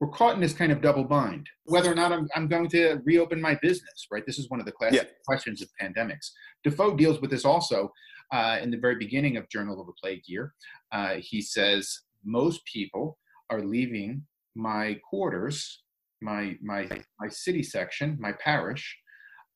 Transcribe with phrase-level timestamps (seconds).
[0.00, 1.46] we're caught in this kind of double bind.
[1.64, 4.24] Whether or not I'm, I'm going to reopen my business right?
[4.26, 5.14] This is one of the classic yeah.
[5.26, 6.30] questions of pandemics.
[6.64, 7.92] Defoe deals with this also
[8.32, 10.54] uh, in the very beginning of journal of a plague year.
[10.90, 13.18] Uh, he says most people
[13.50, 14.22] are leaving
[14.56, 15.82] my quarters
[16.22, 16.88] my my
[17.18, 18.98] my city section my parish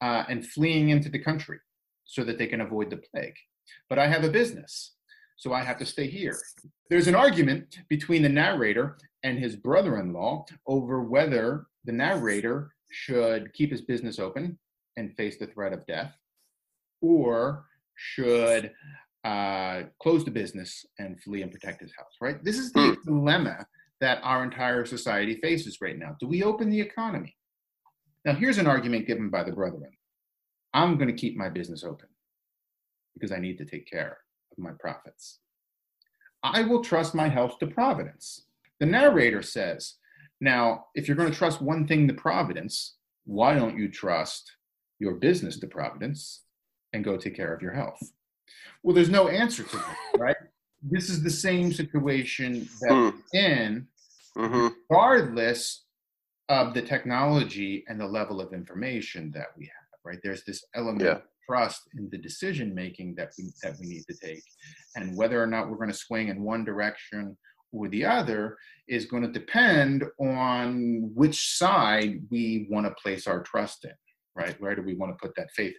[0.01, 1.59] uh, and fleeing into the country
[2.05, 3.35] so that they can avoid the plague.
[3.89, 4.94] But i have a business
[5.37, 6.39] so I have to stay here.
[6.91, 12.73] There's an argument between the narrator and his brother in law over whether the narrator
[12.91, 14.59] should keep his business open
[14.97, 16.13] and face the threat of death
[17.01, 17.67] or
[17.97, 18.73] should
[19.25, 22.43] uh, close the business and flee and protect his house, right?
[22.45, 23.11] This is the hmm.
[23.11, 23.67] dilemma
[24.01, 26.17] that our entire society faces right now.
[26.21, 27.35] Do we open the economy?
[28.25, 29.91] Now, here's an argument given by the brethren
[30.73, 32.09] I'm going to keep my business open
[33.15, 34.19] because I need to take care
[34.57, 35.41] of my profits.
[36.43, 38.47] I will trust my health to providence.
[38.81, 39.95] The narrator says,
[40.41, 44.53] Now, if you're going to trust one thing to providence, why don't you trust
[44.99, 46.43] your business to providence
[46.93, 48.01] and go take care of your health?
[48.83, 50.37] Well, there's no answer to that, right?
[50.83, 53.15] This is the same situation that mm.
[53.33, 53.89] we're in,
[54.37, 54.69] mm-hmm.
[54.91, 55.85] regardless
[56.51, 60.19] of the technology and the level of information that we have, right?
[60.23, 64.17] There's this element yeah trust in the decision making that we that we need to
[64.23, 64.43] take.
[64.97, 67.37] And whether or not we're going to swing in one direction
[67.73, 68.57] or the other
[68.89, 73.93] is going to depend on which side we want to place our trust in
[74.35, 74.61] right?
[74.61, 75.75] Where do we want to put that faith?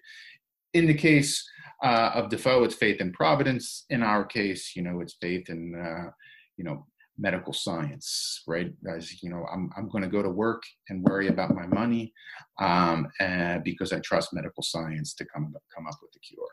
[0.73, 1.47] In the case
[1.83, 3.85] uh, of defoe it's faith in providence.
[3.89, 6.11] In our case you know it's faith in uh,
[6.57, 6.85] you know
[7.17, 8.71] medical science, right?
[8.93, 12.13] As you know, I'm I'm going to go to work and worry about my money,
[12.59, 16.47] um, and because I trust medical science to come come up with the cure.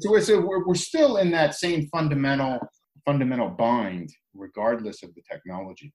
[0.00, 2.58] So, so we're we're still in that same fundamental
[3.04, 5.92] fundamental bind, regardless of the technology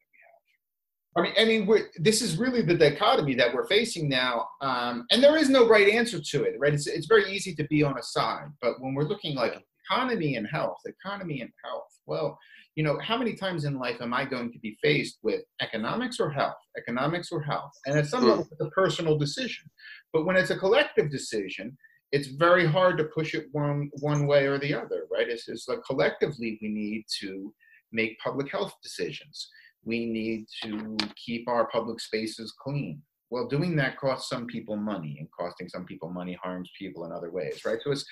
[1.15, 1.35] that we have.
[1.37, 5.23] I mean, I mean, this is really the dichotomy that we're facing now, um, and
[5.23, 6.73] there is no right answer to it, right?
[6.73, 10.36] It's it's very easy to be on a side, but when we're looking like economy
[10.36, 12.37] and health, economy and health, well,
[12.80, 16.17] you know, how many times in life am I going to be faced with economics
[16.17, 17.73] or health, economics or health?
[17.86, 18.30] And at some hmm.
[18.30, 19.70] level, it's a personal decision.
[20.14, 21.78] But when it's a collective decision,
[22.14, 25.28] it's very hard to push it one one way or the other, right?
[25.28, 27.54] It's, it's like collectively we need to
[27.92, 29.50] make public health decisions.
[29.84, 33.02] We need to keep our public spaces clean.
[33.30, 37.11] Well, doing that costs some people money, and costing some people money harms people in
[37.11, 37.80] other ways, right?
[37.84, 38.06] So it's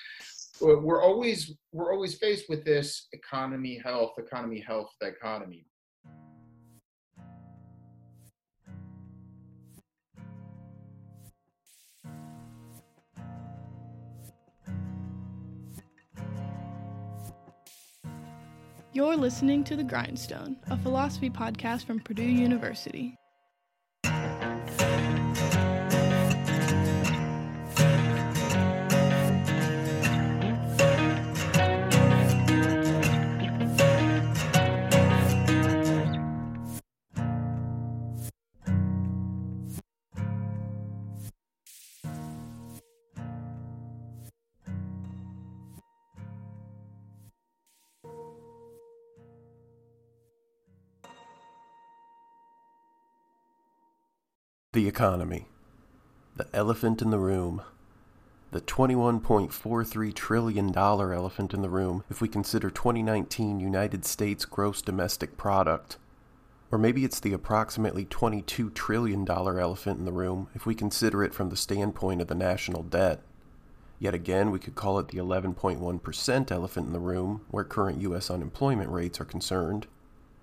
[0.60, 5.64] we're always we're always faced with this economy health economy health dichotomy
[18.94, 23.16] You're listening to The Grindstone, a philosophy podcast from Purdue University.
[54.78, 55.48] The economy.
[56.36, 57.62] The elephant in the room.
[58.52, 65.36] The $21.43 trillion elephant in the room if we consider 2019 United States gross domestic
[65.36, 65.96] product.
[66.70, 71.34] Or maybe it's the approximately $22 trillion elephant in the room if we consider it
[71.34, 73.20] from the standpoint of the national debt.
[73.98, 78.30] Yet again, we could call it the 11.1% elephant in the room where current U.S.
[78.30, 79.88] unemployment rates are concerned.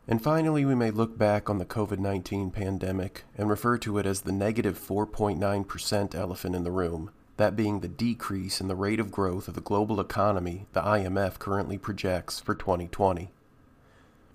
[0.07, 4.05] And finally, we may look back on the COVID 19 pandemic and refer to it
[4.05, 8.99] as the negative 4.9% elephant in the room, that being the decrease in the rate
[8.99, 13.31] of growth of the global economy the IMF currently projects for 2020.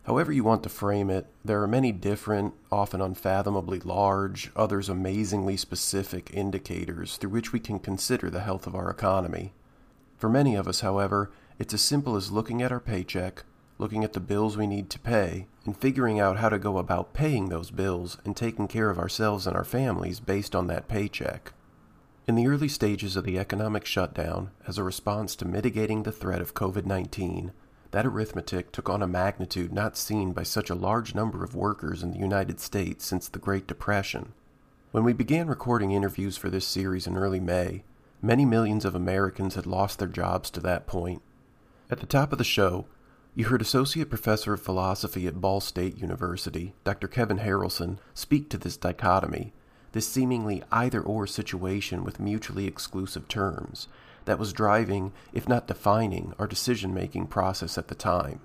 [0.04, 5.56] However, you want to frame it, there are many different, often unfathomably large, others amazingly
[5.56, 9.53] specific indicators through which we can consider the health of our economy.
[10.16, 11.30] For many of us, however,
[11.60, 13.45] it's as simple as looking at our paycheck,
[13.78, 17.12] looking at the bills we need to pay, and figuring out how to go about
[17.12, 21.53] paying those bills and taking care of ourselves and our families based on that paycheck.
[22.27, 26.41] In the early stages of the economic shutdown, as a response to mitigating the threat
[26.41, 27.53] of COVID 19,
[27.91, 32.03] that arithmetic took on a magnitude not seen by such a large number of workers
[32.03, 34.33] in the United States since the Great Depression.
[34.92, 37.83] When we began recording interviews for this series in early May,
[38.22, 41.22] many millions of Americans had lost their jobs to that point.
[41.91, 42.86] At the top of the show,
[43.41, 47.09] You heard Associate Professor of Philosophy at Ball State University, Dr.
[47.09, 49.54] Kevin Harrelson, speak to this dichotomy,
[49.92, 53.89] this seemingly either or situation with mutually exclusive terms,
[54.27, 58.41] that was driving, if not defining, our decision making process at the time.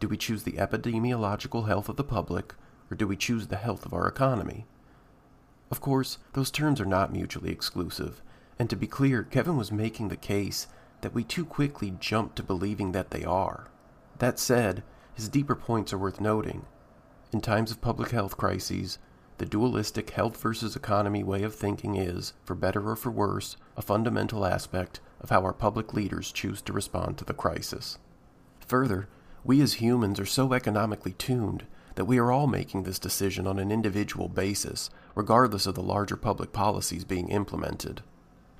[0.00, 2.56] Do we choose the epidemiological health of the public,
[2.90, 4.66] or do we choose the health of our economy?
[5.70, 8.20] Of course, those terms are not mutually exclusive,
[8.58, 10.66] and to be clear, Kevin was making the case
[11.02, 13.68] that we too quickly jump to believing that they are.
[14.22, 14.84] That said,
[15.14, 16.64] his deeper points are worth noting.
[17.32, 18.98] In times of public health crises,
[19.38, 23.82] the dualistic health versus economy way of thinking is, for better or for worse, a
[23.82, 27.98] fundamental aspect of how our public leaders choose to respond to the crisis.
[28.68, 29.08] Further,
[29.42, 31.66] we as humans are so economically tuned
[31.96, 36.16] that we are all making this decision on an individual basis, regardless of the larger
[36.16, 38.04] public policies being implemented.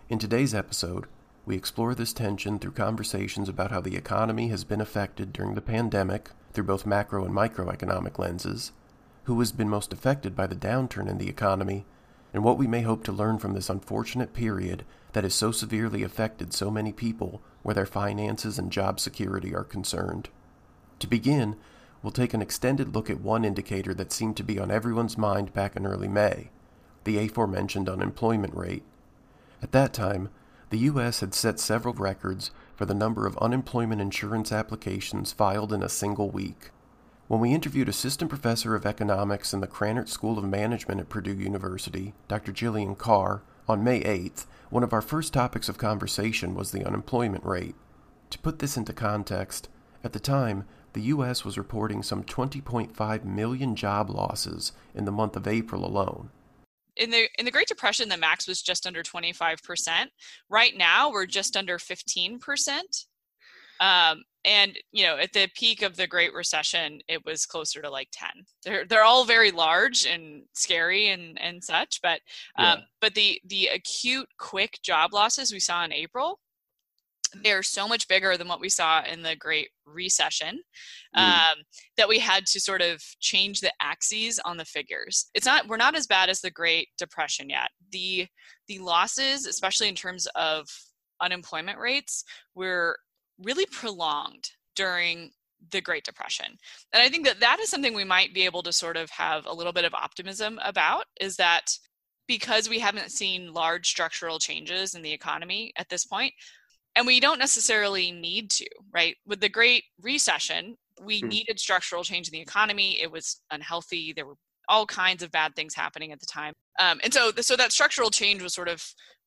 [0.09, 1.07] In today's episode,
[1.45, 5.61] we explore this tension through conversations about how the economy has been affected during the
[5.61, 8.73] pandemic through both macro and microeconomic lenses,
[9.25, 11.85] who has been most affected by the downturn in the economy,
[12.33, 16.03] and what we may hope to learn from this unfortunate period that has so severely
[16.03, 20.29] affected so many people where their finances and job security are concerned.
[21.01, 21.57] To begin,
[22.03, 25.53] we'll take an extended look at one indicator that seemed to be on everyone's mind
[25.53, 26.51] back in early May
[27.05, 28.85] the aforementioned unemployment rate.
[29.61, 30.29] At that time,
[30.73, 31.21] the U.S.
[31.21, 36.31] had set several records for the number of unemployment insurance applications filed in a single
[36.31, 36.71] week.
[37.29, 41.35] When we interviewed Assistant Professor of Economics in the Krannert School of Management at Purdue
[41.35, 42.53] University, Dr.
[42.53, 47.45] Jillian Carr, on May 8th, one of our first topics of conversation was the unemployment
[47.45, 47.75] rate.
[48.31, 49.69] To put this into context,
[50.03, 50.65] at the time,
[50.95, 51.45] the U.S.
[51.45, 56.31] was reporting some 20.5 million job losses in the month of April alone.
[56.97, 60.11] In the in the Great Depression, the max was just under 25 percent.
[60.49, 63.05] Right now, we're just under 15 percent.
[63.81, 67.91] Um, and you know at the peak of the great recession it was closer to
[67.91, 68.29] like 10
[68.65, 72.21] they're they're all very large and scary and and such but
[72.59, 72.77] um yeah.
[73.01, 76.41] but the the acute quick job losses we saw in april
[77.43, 80.61] they're so much bigger than what we saw in the great recession
[81.17, 81.21] mm.
[81.21, 81.59] um,
[81.97, 85.77] that we had to sort of change the axes on the figures it's not we're
[85.77, 88.27] not as bad as the great depression yet the
[88.69, 90.67] the losses especially in terms of
[91.21, 92.25] unemployment rates
[92.55, 92.97] were
[93.39, 95.31] really prolonged during
[95.71, 96.59] the Great Depression.
[96.93, 99.47] And I think that that is something we might be able to sort of have
[99.47, 101.79] a little bit of optimism about is that
[102.27, 106.33] because we haven't seen large structural changes in the economy at this point,
[106.97, 109.17] and we don't necessarily need to, right?
[109.27, 111.29] With the Great Recession, we hmm.
[111.29, 113.01] needed structural change in the economy.
[113.01, 114.13] It was unhealthy.
[114.13, 114.37] There were
[114.69, 116.55] all kinds of bad things happening at the time.
[116.79, 118.85] Um, and so, so that structural change was sort of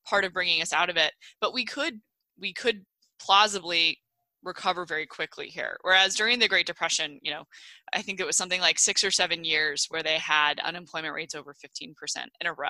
[0.08, 1.12] part of bringing us out of it.
[1.40, 2.00] But we could,
[2.38, 2.84] we could
[3.20, 3.98] plausibly
[4.46, 5.76] recover very quickly here.
[5.82, 7.44] Whereas during the Great Depression, you know,
[7.92, 11.34] I think it was something like six or seven years where they had unemployment rates
[11.34, 11.94] over 15%
[12.40, 12.68] in a row.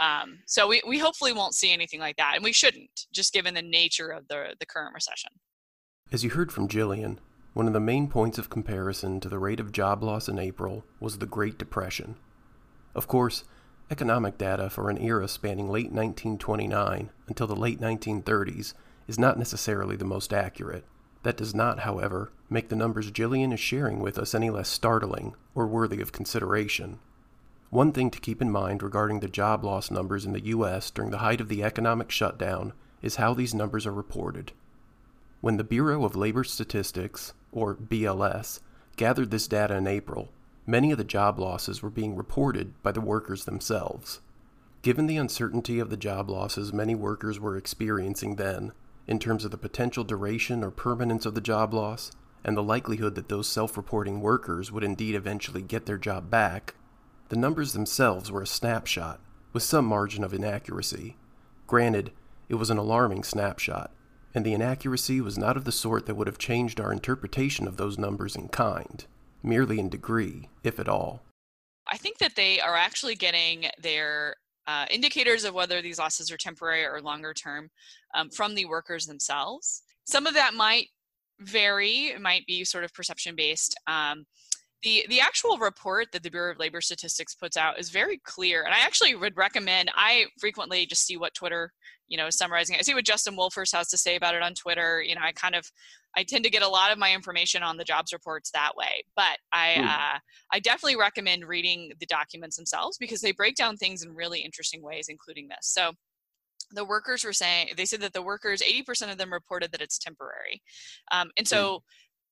[0.00, 2.32] Um, so we, we hopefully won't see anything like that.
[2.36, 5.32] And we shouldn't, just given the nature of the, the current recession.
[6.12, 7.18] As you heard from Jillian,
[7.52, 10.84] one of the main points of comparison to the rate of job loss in April
[11.00, 12.16] was the Great Depression.
[12.94, 13.44] Of course,
[13.90, 18.74] economic data for an era spanning late 1929 until the late 1930s
[19.08, 20.84] is not necessarily the most accurate.
[21.22, 25.34] That does not, however, make the numbers Jillian is sharing with us any less startling
[25.54, 26.98] or worthy of consideration.
[27.70, 30.90] One thing to keep in mind regarding the job loss numbers in the U.S.
[30.90, 34.52] during the height of the economic shutdown is how these numbers are reported.
[35.40, 38.60] When the Bureau of Labor Statistics, or BLS,
[38.96, 40.30] gathered this data in April,
[40.66, 44.20] many of the job losses were being reported by the workers themselves.
[44.82, 48.72] Given the uncertainty of the job losses many workers were experiencing then,
[49.06, 52.12] in terms of the potential duration or permanence of the job loss,
[52.44, 56.74] and the likelihood that those self reporting workers would indeed eventually get their job back,
[57.28, 59.20] the numbers themselves were a snapshot,
[59.52, 61.16] with some margin of inaccuracy.
[61.66, 62.12] Granted,
[62.48, 63.92] it was an alarming snapshot,
[64.34, 67.76] and the inaccuracy was not of the sort that would have changed our interpretation of
[67.76, 69.06] those numbers in kind,
[69.42, 71.22] merely in degree, if at all.
[71.86, 74.36] I think that they are actually getting their
[74.66, 77.70] uh, indicators of whether these losses are temporary or longer term
[78.14, 79.82] um, from the workers themselves.
[80.04, 80.88] Some of that might
[81.40, 83.78] vary, it might be sort of perception based.
[83.86, 84.24] Um,
[84.82, 88.62] the, the actual report that the Bureau of Labor Statistics puts out is very clear.
[88.62, 91.72] And I actually would recommend, I frequently just see what Twitter,
[92.10, 92.76] you know, summarizing.
[92.78, 95.00] I see what Justin Wolfers has to say about it on Twitter.
[95.00, 95.64] You know, I kind of
[96.16, 99.04] I tend to get a lot of my information on the jobs reports that way.
[99.16, 99.86] But I mm.
[99.86, 100.18] uh,
[100.52, 104.82] I definitely recommend reading the documents themselves because they break down things in really interesting
[104.82, 105.68] ways, including this.
[105.68, 105.92] So
[106.72, 109.98] the workers were saying they said that the workers 80% of them reported that it's
[109.98, 110.62] temporary
[111.10, 111.80] um, and so mm.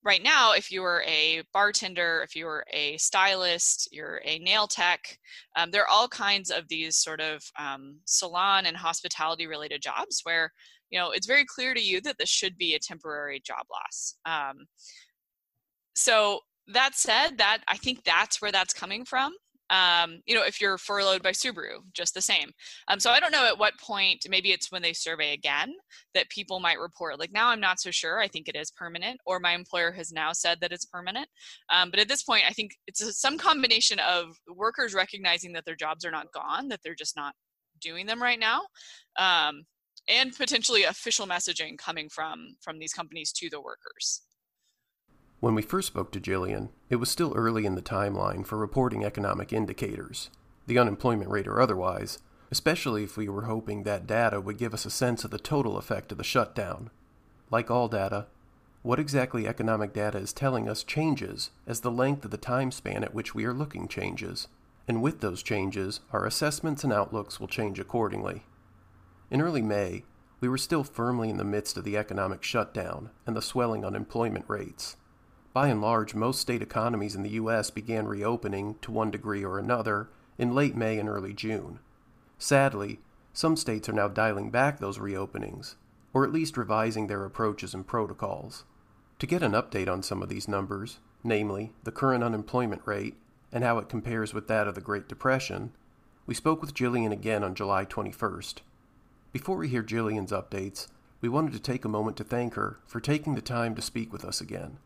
[0.02, 4.66] Right now, if you were a bartender, if you were a stylist, you're a nail
[4.66, 5.18] tech,
[5.56, 10.20] um, there are all kinds of these sort of um, salon and hospitality related jobs
[10.22, 10.52] where
[10.90, 14.14] you know it's very clear to you that this should be a temporary job loss.
[14.24, 14.66] Um,
[15.94, 19.32] so that said, that I think that's where that's coming from
[19.70, 22.50] um, you know, if you're furloughed by Subaru, just the same.
[22.88, 25.74] Um, so I don't know at what point, maybe it's when they survey again,
[26.14, 28.20] that people might report, like, now I'm not so sure.
[28.20, 31.28] I think it is permanent, or my employer has now said that it's permanent.
[31.70, 35.64] Um, but at this point, I think it's a, some combination of workers recognizing that
[35.64, 37.34] their jobs are not gone, that they're just not
[37.80, 38.62] doing them right now.
[39.18, 39.64] Um,
[40.08, 44.22] and potentially official messaging coming from from these companies to the workers.
[45.40, 49.04] When we first spoke to Jillian, it was still early in the timeline for reporting
[49.04, 50.30] economic indicators,
[50.66, 52.18] the unemployment rate or otherwise,
[52.50, 55.78] especially if we were hoping that data would give us a sense of the total
[55.78, 56.90] effect of the shutdown.
[57.52, 58.26] Like all data,
[58.82, 63.04] what exactly economic data is telling us changes as the length of the time span
[63.04, 64.48] at which we are looking changes.
[64.88, 68.44] And with those changes, our assessments and outlooks will change accordingly.
[69.30, 70.02] In early May,
[70.40, 74.44] we were still firmly in the midst of the economic shutdown and the swelling unemployment
[74.48, 74.96] rates.
[75.58, 77.68] By and large, most state economies in the U.S.
[77.68, 81.80] began reopening, to one degree or another, in late May and early June.
[82.38, 83.00] Sadly,
[83.32, 85.74] some states are now dialing back those reopenings,
[86.12, 88.66] or at least revising their approaches and protocols.
[89.18, 93.16] To get an update on some of these numbers, namely the current unemployment rate
[93.50, 95.72] and how it compares with that of the Great Depression,
[96.24, 98.58] we spoke with Jillian again on July 21st.
[99.32, 100.86] Before we hear Jillian's updates,
[101.20, 104.12] we wanted to take a moment to thank her for taking the time to speak
[104.12, 104.78] with us again.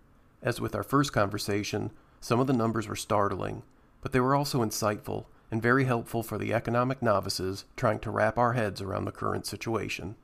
[0.43, 3.63] As with our first conversation, some of the numbers were startling,
[4.01, 8.39] but they were also insightful and very helpful for the economic novices trying to wrap
[8.39, 10.17] our heads around the current situation.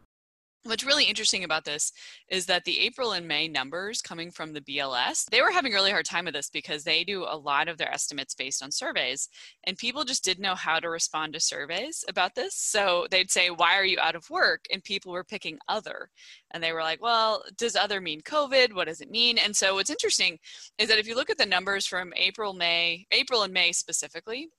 [0.65, 1.93] What's really interesting about this
[2.29, 5.77] is that the April and May numbers coming from the BLS, they were having a
[5.77, 8.73] really hard time with this because they do a lot of their estimates based on
[8.73, 9.29] surveys.
[9.65, 12.57] And people just didn't know how to respond to surveys about this.
[12.57, 14.65] So they'd say, Why are you out of work?
[14.73, 16.11] And people were picking other.
[16.50, 18.75] And they were like, Well, does other mean COVID?
[18.75, 19.38] What does it mean?
[19.38, 20.38] And so what's interesting
[20.77, 24.50] is that if you look at the numbers from April, May, April and May specifically,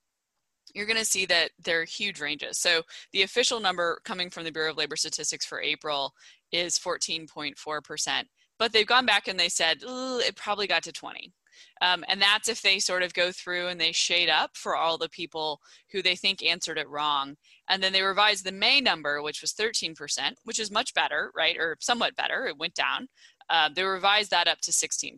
[0.74, 2.58] you're going to see that there are huge ranges.
[2.58, 2.82] So
[3.14, 6.14] the official number coming from the Bureau of Labor Statistics for April
[6.52, 8.24] is 14.4%,
[8.58, 11.34] but they've gone back and they said it probably got to 20.
[11.82, 14.98] Um, and that's if they sort of go through and they shade up for all
[14.98, 15.60] the people
[15.92, 17.36] who they think answered it wrong.
[17.70, 19.96] And then they revised the May number, which was 13%,
[20.44, 21.58] which is much better, right?
[21.58, 22.48] Or somewhat better.
[22.48, 23.08] It went down.
[23.50, 25.18] Uh, they revised that up to 16%.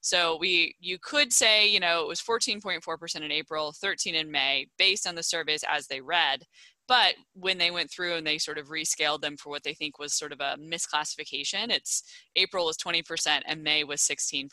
[0.00, 4.66] So we, you could say, you know, it was 14.4% in April, 13 in May,
[4.78, 6.44] based on the surveys as they read.
[6.90, 10.00] But when they went through and they sort of rescaled them for what they think
[10.00, 12.02] was sort of a misclassification, it's
[12.34, 14.48] April was 20% and May was 16%.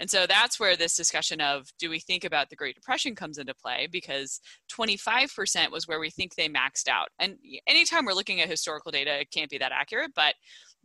[0.00, 3.36] And so that's where this discussion of do we think about the Great Depression comes
[3.36, 4.40] into play because
[4.72, 7.08] 25% was where we think they maxed out.
[7.18, 10.36] And anytime we're looking at historical data, it can't be that accurate, but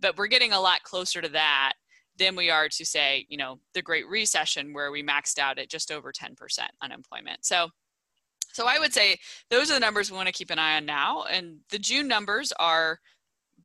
[0.03, 1.73] but we're getting a lot closer to that
[2.19, 5.69] than we are to say, you know, the Great Recession where we maxed out at
[5.69, 6.35] just over 10%
[6.83, 7.43] unemployment.
[7.43, 7.69] So
[8.51, 9.17] so I would say
[9.49, 11.23] those are the numbers we want to keep an eye on now.
[11.23, 12.99] And the June numbers are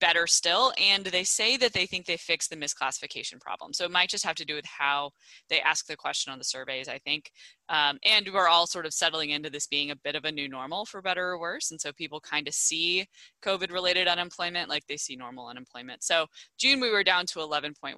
[0.01, 0.73] better still.
[0.81, 3.73] And they say that they think they fixed the misclassification problem.
[3.73, 5.11] So it might just have to do with how
[5.49, 7.31] they ask the question on the surveys, I think.
[7.69, 10.49] Um, and we're all sort of settling into this being a bit of a new
[10.49, 11.71] normal for better or worse.
[11.71, 13.07] And so people kind of see
[13.45, 16.03] COVID related unemployment like they see normal unemployment.
[16.03, 16.27] So
[16.59, 17.97] June, we were down to 11.1%.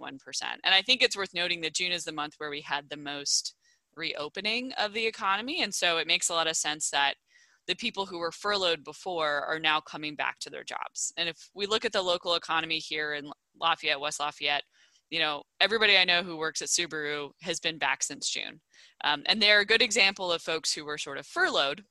[0.64, 2.96] And I think it's worth noting that June is the month where we had the
[2.96, 3.54] most
[3.94, 5.62] reopening of the economy.
[5.62, 7.14] And so it makes a lot of sense that
[7.66, 11.12] the people who were furloughed before are now coming back to their jobs.
[11.16, 14.64] And if we look at the local economy here in Lafayette, West Lafayette,
[15.10, 18.60] you know, everybody I know who works at Subaru has been back since June.
[19.04, 21.84] Um, and they're a good example of folks who were sort of furloughed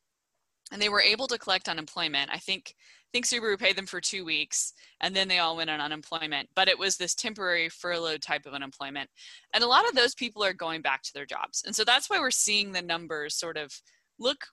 [0.71, 2.29] and they were able to collect unemployment.
[2.31, 5.71] I think I think Subaru paid them for two weeks and then they all went
[5.71, 6.47] on unemployment.
[6.55, 9.09] But it was this temporary furlough type of unemployment.
[9.53, 11.63] And a lot of those people are going back to their jobs.
[11.65, 13.73] And so that's why we're seeing the numbers sort of
[14.19, 14.45] look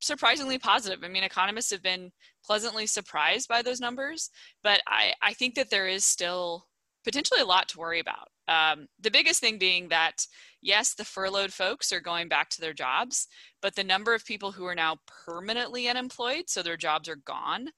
[0.00, 1.00] surprisingly positive.
[1.02, 2.10] I mean, economists have been
[2.44, 4.30] pleasantly surprised by those numbers,
[4.62, 6.66] but I, I think that there is still
[7.04, 8.28] potentially a lot to worry about.
[8.48, 10.26] Um, the biggest thing being that,
[10.62, 13.28] yes, the furloughed folks are going back to their jobs,
[13.62, 17.68] but the number of people who are now permanently unemployed, so their jobs are gone,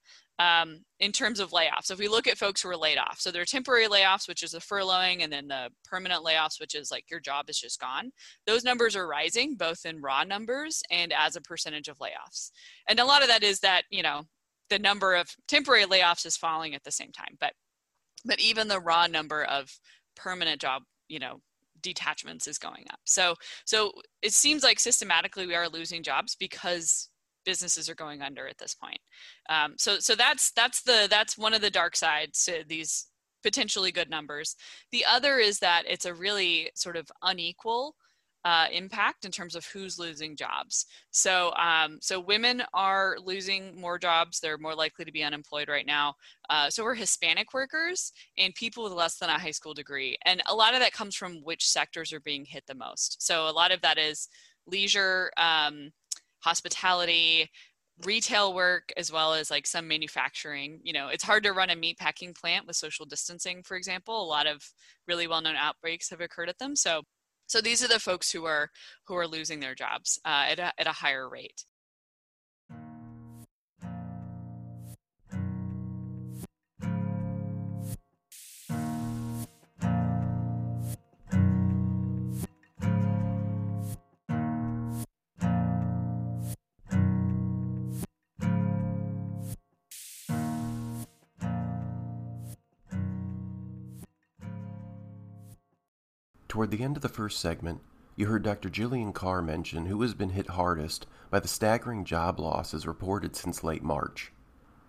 [0.41, 1.85] um, in terms of layoffs.
[1.85, 4.27] So if we look at folks who are laid off, so there are temporary layoffs,
[4.27, 7.61] which is the furloughing, and then the permanent layoffs, which is like your job is
[7.61, 8.11] just gone.
[8.47, 12.53] Those numbers are rising both in raw numbers and as a percentage of layoffs.
[12.89, 14.23] And a lot of that is that, you know,
[14.71, 17.37] the number of temporary layoffs is falling at the same time.
[17.39, 17.53] But
[18.25, 19.71] but even the raw number of
[20.17, 21.41] permanent job, you know,
[21.83, 23.01] detachments is going up.
[23.05, 23.35] So
[23.67, 23.93] so
[24.23, 27.11] it seems like systematically we are losing jobs because
[27.45, 29.01] businesses are going under at this point.
[29.49, 33.07] Um, so so that's that's the that's one of the dark sides to these
[33.43, 34.57] potentially good numbers.
[34.93, 37.95] The other is that it's a really sort of unequal
[38.45, 40.87] uh, impact in terms of who's losing jobs.
[41.11, 44.41] So, um, so women are losing more jobs.
[44.41, 46.15] They're more likely to be unemployed right now.
[46.49, 50.17] Uh, so, we're Hispanic workers and people with less than a high school degree.
[50.25, 53.23] And a lot of that comes from which sectors are being hit the most.
[53.23, 54.29] So, a lot of that is
[54.67, 55.91] leisure, um,
[56.41, 57.51] hospitality,
[58.05, 60.81] retail work as well as like some manufacturing.
[60.83, 64.23] You know it's hard to run a meat packing plant with social distancing for example.
[64.23, 64.63] A lot of
[65.09, 66.77] really well-known outbreaks have occurred at them.
[66.77, 67.03] So
[67.47, 68.71] so these are the folks who are
[69.07, 71.65] who are losing their jobs uh, at, a, at a higher rate.
[96.61, 97.81] Toward the end of the first segment,
[98.17, 98.69] you heard Dr.
[98.69, 103.64] Jillian Carr mention who has been hit hardest by the staggering job losses reported since
[103.64, 104.31] late March.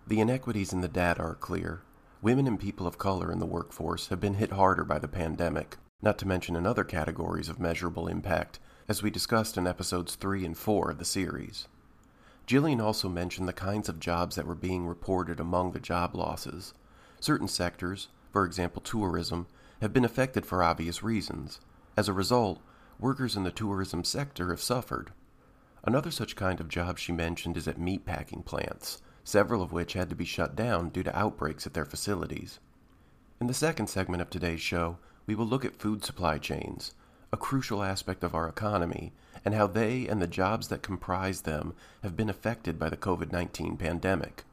[0.05, 1.83] The inequities in the data are clear.
[2.21, 5.77] Women and people of color in the workforce have been hit harder by the pandemic,
[6.01, 8.59] not to mention in other categories of measurable impact,
[8.89, 11.69] as we discussed in episodes 3 and 4 of the series.
[12.45, 16.73] Jillian also mentioned the kinds of jobs that were being reported among the job losses.
[17.21, 19.47] Certain sectors, for example tourism,
[19.81, 21.59] have been affected for obvious reasons.
[21.97, 22.61] As a result,
[23.00, 25.11] workers in the tourism sector have suffered.
[25.83, 30.09] Another such kind of job she mentioned is at meatpacking plants, several of which had
[30.09, 32.59] to be shut down due to outbreaks at their facilities.
[33.39, 36.93] In the second segment of today's show, we will look at food supply chains,
[37.33, 41.73] a crucial aspect of our economy, and how they and the jobs that comprise them
[42.03, 44.43] have been affected by the COVID 19 pandemic.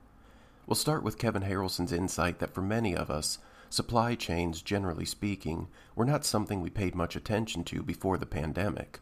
[0.66, 3.38] We'll start with Kevin Harrelson's insight that for many of us,
[3.71, 8.99] Supply chains, generally speaking, were not something we paid much attention to before the pandemic.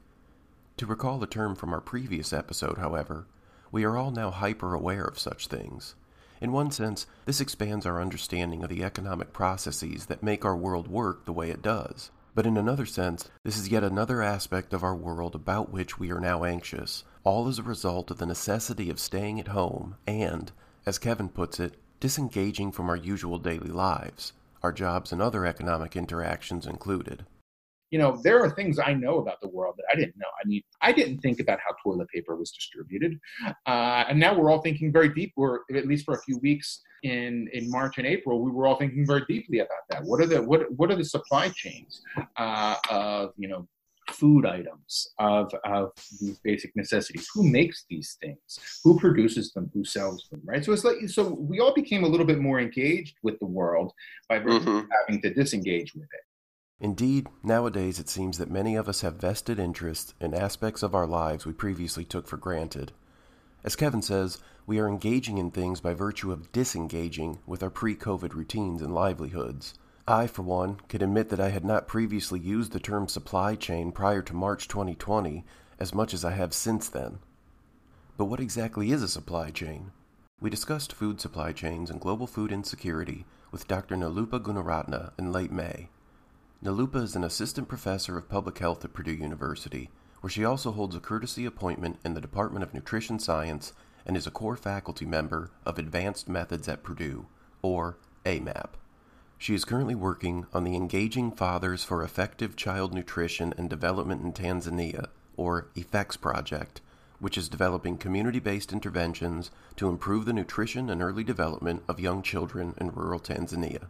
[0.78, 3.28] To recall a term from our previous episode, however,
[3.70, 5.94] we are all now hyper aware of such things.
[6.40, 10.88] In one sense, this expands our understanding of the economic processes that make our world
[10.88, 12.10] work the way it does.
[12.34, 16.10] But in another sense, this is yet another aspect of our world about which we
[16.10, 20.50] are now anxious, all as a result of the necessity of staying at home and,
[20.84, 24.32] as Kevin puts it, disengaging from our usual daily lives
[24.66, 27.24] our jobs and other economic interactions included.
[27.92, 30.26] You know, there are things I know about the world that I didn't know.
[30.42, 33.16] I mean, I didn't think about how toilet paper was distributed,
[33.66, 35.32] uh, and now we're all thinking very deep.
[35.36, 38.76] We're at least for a few weeks in in March and April, we were all
[38.76, 40.02] thinking very deeply about that.
[40.02, 42.02] What are the what what are the supply chains
[42.36, 43.68] uh, of you know
[44.10, 47.28] food items, of, of these basic necessities.
[47.34, 48.80] Who makes these things?
[48.84, 49.70] Who produces them?
[49.74, 50.42] Who sells them?
[50.44, 50.64] Right.
[50.64, 53.92] So it's like so we all became a little bit more engaged with the world
[54.28, 54.80] by mm-hmm.
[55.00, 56.20] having to disengage with it.
[56.78, 61.06] Indeed, nowadays it seems that many of us have vested interests in aspects of our
[61.06, 62.92] lives we previously took for granted.
[63.64, 67.96] As Kevin says, we are engaging in things by virtue of disengaging with our pre
[67.96, 69.74] COVID routines and livelihoods.
[70.08, 73.90] I, for one, can admit that I had not previously used the term supply chain
[73.90, 75.44] prior to March 2020
[75.80, 77.18] as much as I have since then.
[78.16, 79.90] But what exactly is a supply chain?
[80.40, 83.96] We discussed food supply chains and global food insecurity with Dr.
[83.96, 85.88] Nilupa Gunaratna in late May.
[86.62, 89.90] Nilupa is an assistant professor of public health at Purdue University,
[90.20, 93.72] where she also holds a courtesy appointment in the Department of Nutrition Science
[94.06, 97.26] and is a core faculty member of Advanced Methods at Purdue,
[97.60, 98.76] or AMAP.
[99.38, 104.32] She is currently working on the Engaging Fathers for Effective Child Nutrition and Development in
[104.32, 106.80] Tanzania, or EFFECTS project,
[107.20, 112.22] which is developing community based interventions to improve the nutrition and early development of young
[112.22, 113.84] children in rural Tanzania.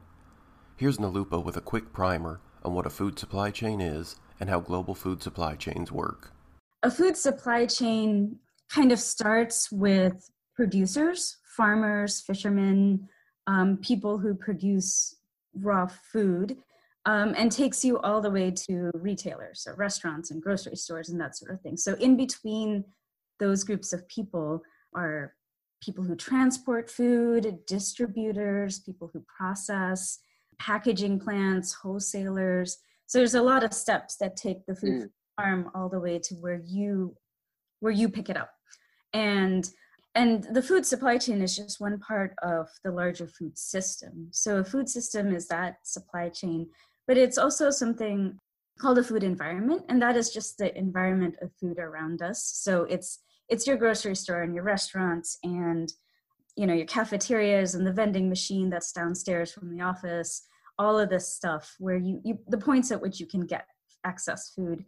[0.76, 4.60] Here's Nilupa with a quick primer on what a food supply chain is and how
[4.60, 6.32] global food supply chains work.
[6.82, 13.08] A food supply chain kind of starts with producers, farmers, fishermen,
[13.46, 15.15] um, people who produce
[15.60, 16.56] raw food
[17.04, 21.20] um, and takes you all the way to retailers, so restaurants and grocery stores and
[21.20, 21.76] that sort of thing.
[21.76, 22.84] So, in between
[23.38, 24.62] those groups of people
[24.94, 25.34] are
[25.82, 30.18] people who transport food, distributors, people who process,
[30.58, 32.78] packaging plants, wholesalers.
[33.06, 35.08] So there's a lot of steps that take the food mm.
[35.36, 37.14] farm all the way to where you
[37.80, 38.50] where you pick it up.
[39.12, 39.68] And
[40.16, 44.28] and the food supply chain is just one part of the larger food system.
[44.30, 46.68] So a food system is that supply chain,
[47.06, 48.40] but it's also something
[48.80, 52.42] called a food environment, and that is just the environment of food around us.
[52.42, 55.92] So it's it's your grocery store and your restaurants and
[56.56, 60.42] you know your cafeterias and the vending machine that's downstairs from the office
[60.78, 63.66] all of this stuff where you, you the points at which you can get
[64.04, 64.84] access food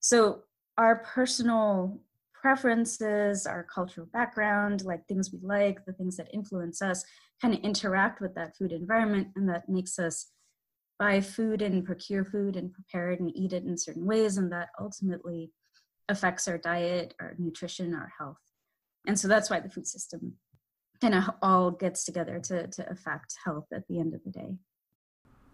[0.00, 0.42] so
[0.76, 1.98] our personal
[2.42, 7.04] preferences our cultural background like things we like the things that influence us
[7.40, 10.32] kind of interact with that food environment and that makes us
[10.98, 14.50] buy food and procure food and prepare it and eat it in certain ways and
[14.52, 15.52] that ultimately
[16.08, 18.38] affects our diet our nutrition our health.
[19.06, 20.34] And so that's why the food system
[21.00, 24.56] kind of all gets together to, to affect health at the end of the day.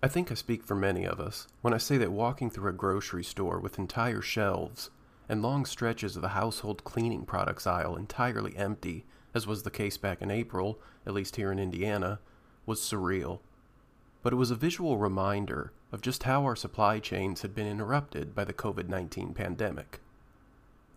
[0.03, 1.49] I think I speak for many of us.
[1.63, 4.91] When I say that walking through a grocery store with entire shelves
[5.29, 9.97] and long stretches of the household cleaning products aisle entirely empty, as was the case
[9.97, 12.19] back in April, at least here in Indiana,
[12.65, 13.41] was surreal.
[14.23, 18.35] But it was a visual reminder of just how our supply chains had been interrupted
[18.35, 20.01] by the COVID 19 pandemic.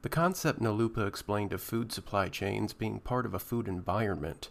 [0.02, 4.50] The concept Nilupa explained of food supply chains being part of a food environment,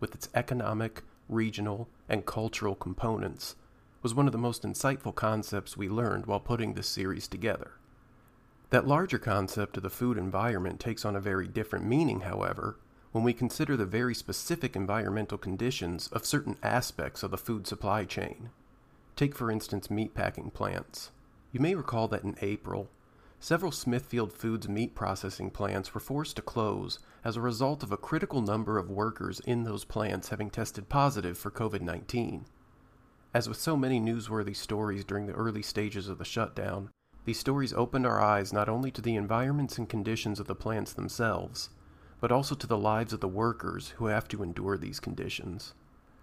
[0.00, 3.56] with its economic, regional, and cultural components,
[4.02, 7.72] was one of the most insightful concepts we learned while putting this series together.
[8.72, 12.78] That larger concept of the food environment takes on a very different meaning, however,
[13.10, 18.06] when we consider the very specific environmental conditions of certain aspects of the food supply
[18.06, 18.48] chain.
[19.14, 21.10] Take, for instance, meatpacking plants.
[21.52, 22.88] You may recall that in April,
[23.38, 27.98] several Smithfield Foods meat processing plants were forced to close as a result of a
[27.98, 32.46] critical number of workers in those plants having tested positive for COVID 19.
[33.34, 36.88] As with so many newsworthy stories during the early stages of the shutdown,
[37.24, 40.92] these stories opened our eyes not only to the environments and conditions of the plants
[40.92, 41.70] themselves,
[42.20, 45.74] but also to the lives of the workers who have to endure these conditions.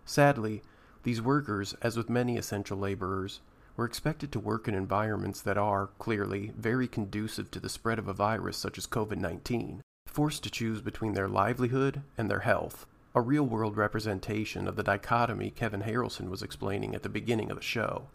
[0.06, 0.62] Sadly,
[1.04, 3.40] these workers, as with many essential laborers,
[3.78, 8.10] were expected to work in environments that are, clearly, very conducive to the spread of
[8.10, 12.86] a virus such as COVID 19, forced to choose between their livelihood and their health,
[13.16, 17.58] a real world representation of the dichotomy Kevin Harrelson was explaining at the beginning of
[17.58, 18.08] the show.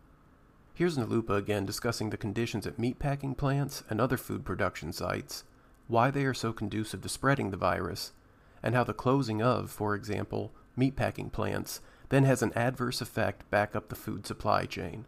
[0.77, 5.45] Here's Nilupa again discussing the conditions at meatpacking plants and other food production sites,
[5.87, 8.13] why they are so conducive to spreading the virus,
[8.61, 13.77] and how the closing of, for example, meatpacking plants then has an adverse effect back
[13.77, 15.07] up the food supply chain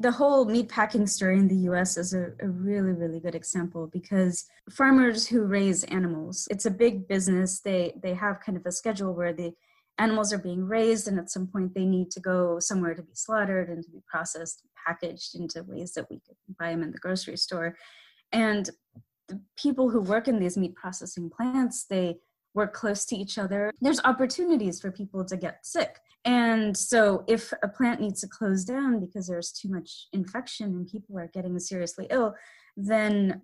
[0.00, 3.86] the whole meat packing story in the US is a, a, really, really good example
[3.86, 7.60] because farmers who raise animals, it's a big business.
[7.60, 9.52] They they have kind of a schedule where the
[9.98, 13.14] animals are being raised and at some point they need to go somewhere to be
[13.14, 16.90] slaughtered and to be processed and packaged into ways that we can buy them in
[16.90, 17.76] the grocery store.
[18.32, 18.70] And
[19.28, 22.16] the people who work in these meat processing plants, they
[22.54, 23.72] work close to each other.
[23.80, 28.64] There's opportunities for people to get sick and so, if a plant needs to close
[28.64, 32.34] down because there's too much infection and people are getting seriously ill,
[32.76, 33.42] then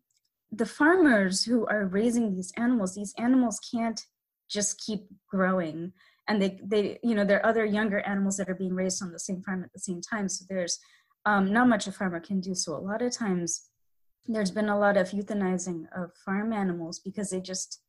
[0.53, 4.01] the farmers who are raising these animals, these animals can't
[4.51, 5.93] just keep growing.
[6.29, 9.13] And they, they, you know, there are other younger animals that are being raised on
[9.13, 10.29] the same farm at the same time.
[10.29, 10.79] So there's
[11.25, 12.55] um, not much a farmer can do.
[12.55, 13.69] So a lot of times,
[14.29, 17.81] there's been a lot of euthanizing of farm animals because they just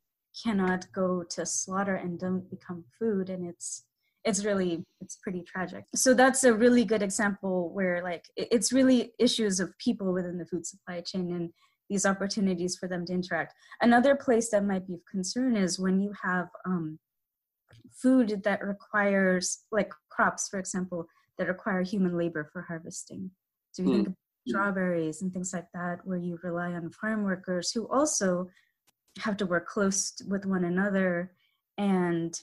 [0.43, 3.85] cannot go to slaughter and don't become food, and it's
[4.27, 9.13] it's really it's pretty tragic so that's a really good example where like it's really
[9.19, 11.49] issues of people within the food supply chain and
[11.89, 16.01] these opportunities for them to interact another place that might be of concern is when
[16.01, 16.99] you have um,
[18.01, 21.07] food that requires like crops for example
[21.37, 23.29] that require human labor for harvesting
[23.71, 23.95] so you mm.
[23.95, 24.15] think of
[24.47, 28.47] strawberries and things like that where you rely on farm workers who also
[29.19, 31.31] have to work close with one another
[31.77, 32.39] and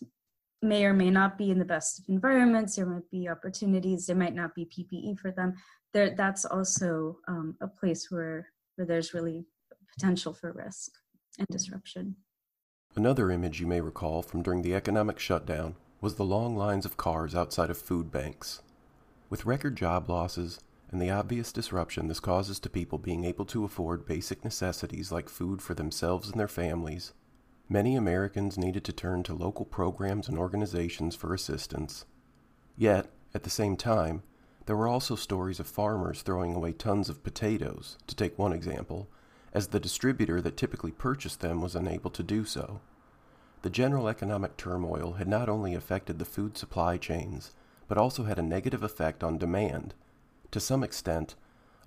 [0.65, 2.77] may or may not be in the best environments.
[2.77, 4.07] There might be opportunities.
[4.07, 5.55] There might not be PPE for them.
[5.93, 9.45] There, that's also um, a place where where there's really
[9.97, 10.91] potential for risk
[11.39, 12.17] and disruption.
[12.97, 16.97] Another image you may recall from during the economic shutdown was the long lines of
[16.97, 18.63] cars outside of food banks.
[19.31, 23.65] With record job losses and the obvious disruption this causes to people being able to
[23.65, 27.13] afford basic necessities like food for themselves and their families,
[27.69, 32.05] Many Americans needed to turn to local programs and organizations for assistance.
[32.77, 34.23] Yet, at the same time,
[34.67, 39.09] there were also stories of farmers throwing away tons of potatoes, to take one example,
[39.55, 42.81] as the distributor that typically purchased them was unable to do so.
[43.63, 47.53] The general economic turmoil had not only affected the food supply chains,
[47.89, 49.95] but also had a negative effect on demand,
[50.51, 51.35] to some extent,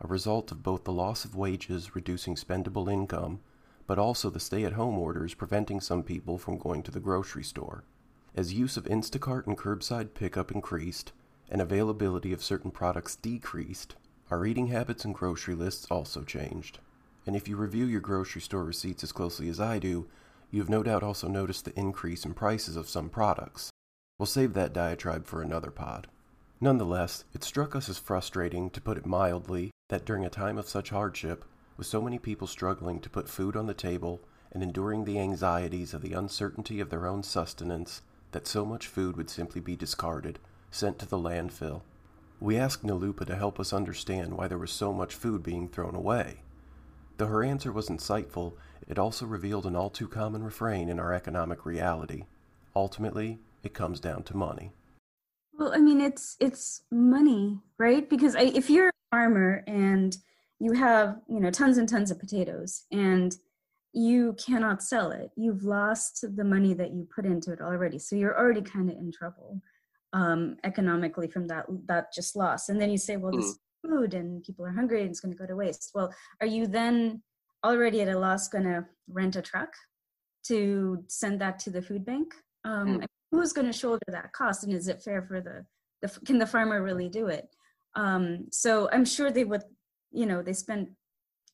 [0.02, 3.42] a result of both the loss of wages reducing spendable income
[3.88, 7.44] but also the stay at home orders preventing some people from going to the grocery
[7.44, 7.86] store.
[8.36, 11.14] As use of Instacart and curbside pickup increased,
[11.50, 13.96] and availability of certain products decreased,
[14.30, 16.80] Our eating habits and grocery lists also changed.
[17.28, 20.08] And if you review your grocery store receipts as closely as I do,
[20.50, 23.70] you have no doubt also noticed the increase in prices of some products.
[24.18, 26.08] We'll save that diatribe for another pod.
[26.62, 30.70] Nonetheless, it struck us as frustrating, to put it mildly, that during a time of
[30.70, 31.44] such hardship,
[31.76, 34.22] with so many people struggling to put food on the table
[34.54, 39.18] and enduring the anxieties of the uncertainty of their own sustenance, that so much food
[39.18, 40.40] would simply be discarded,
[40.72, 41.82] sent to the landfill.
[42.40, 45.94] We asked Nilupa to help us understand why there was so much food being thrown
[45.94, 46.38] away.
[47.18, 48.54] Though her answer was insightful,
[48.88, 52.26] it also revealed an all too common refrain in our economic reality.
[52.76, 54.72] Ultimately, it comes down to money.
[55.54, 58.08] Well, I mean, it's it's money, right?
[58.08, 60.16] Because I, if you're a farmer and
[60.60, 63.36] you have you know tons and tons of potatoes and
[63.94, 67.98] you cannot sell it, you've lost the money that you put into it already.
[67.98, 69.60] So you're already kind of in trouble
[70.14, 72.70] um, economically from that that just loss.
[72.70, 73.60] And then you say, well, this mm.
[73.86, 75.92] Food and people are hungry and it's going to go to waste.
[75.94, 77.22] Well, are you then
[77.64, 79.74] already at a loss going to rent a truck
[80.48, 82.34] to send that to the food bank?
[82.66, 83.06] Um, mm.
[83.32, 85.66] Who's going to shoulder that cost, and is it fair for the,
[86.02, 87.50] the can the farmer really do it?
[87.96, 89.64] Um, so I'm sure they would,
[90.12, 90.88] you know, they spend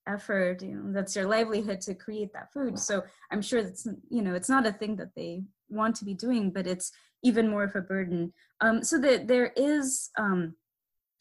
[0.08, 4.22] effort you know that's their livelihood to create that food so i'm sure that's you
[4.22, 6.92] know it's not a thing that they want to be doing but it's
[7.24, 10.54] even more of a burden um so that there is um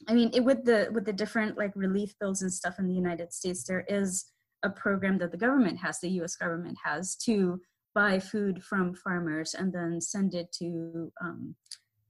[0.09, 2.95] i mean it, with the with the different like relief bills and stuff in the
[2.95, 4.27] united states there is
[4.63, 7.61] a program that the government has the us government has to
[7.95, 11.55] buy food from farmers and then send it to um,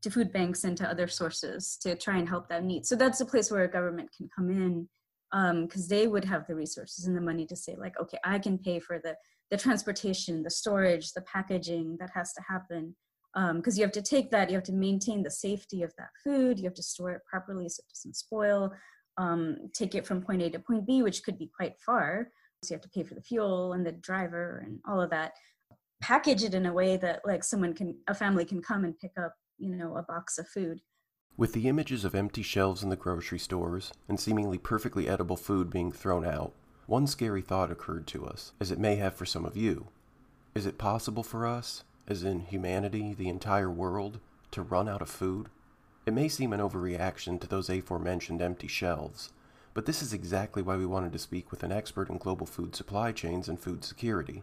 [0.00, 3.20] to food banks and to other sources to try and help that need so that's
[3.20, 4.88] a place where a government can come in
[5.62, 8.38] because um, they would have the resources and the money to say like okay i
[8.38, 9.14] can pay for the
[9.50, 12.94] the transportation the storage the packaging that has to happen
[13.34, 16.10] because um, you have to take that you have to maintain the safety of that
[16.22, 18.72] food you have to store it properly so it doesn't spoil.
[19.18, 22.28] Um, take it from point a to point b which could be quite far
[22.62, 25.32] so you have to pay for the fuel and the driver and all of that.
[26.00, 29.12] Package it in a way that like someone can a family can come and pick
[29.18, 30.80] up you know a box of food.
[31.36, 35.70] With the images of empty shelves in the grocery stores and seemingly perfectly edible food
[35.70, 36.52] being thrown out,
[36.86, 39.88] one scary thought occurred to us, as it may have for some of you.
[40.54, 45.08] Is it possible for us, as in humanity, the entire world, to run out of
[45.08, 45.48] food?
[46.06, 49.32] It may seem an overreaction to those aforementioned empty shelves,
[49.74, 52.74] but this is exactly why we wanted to speak with an expert in global food
[52.74, 54.42] supply chains and food security.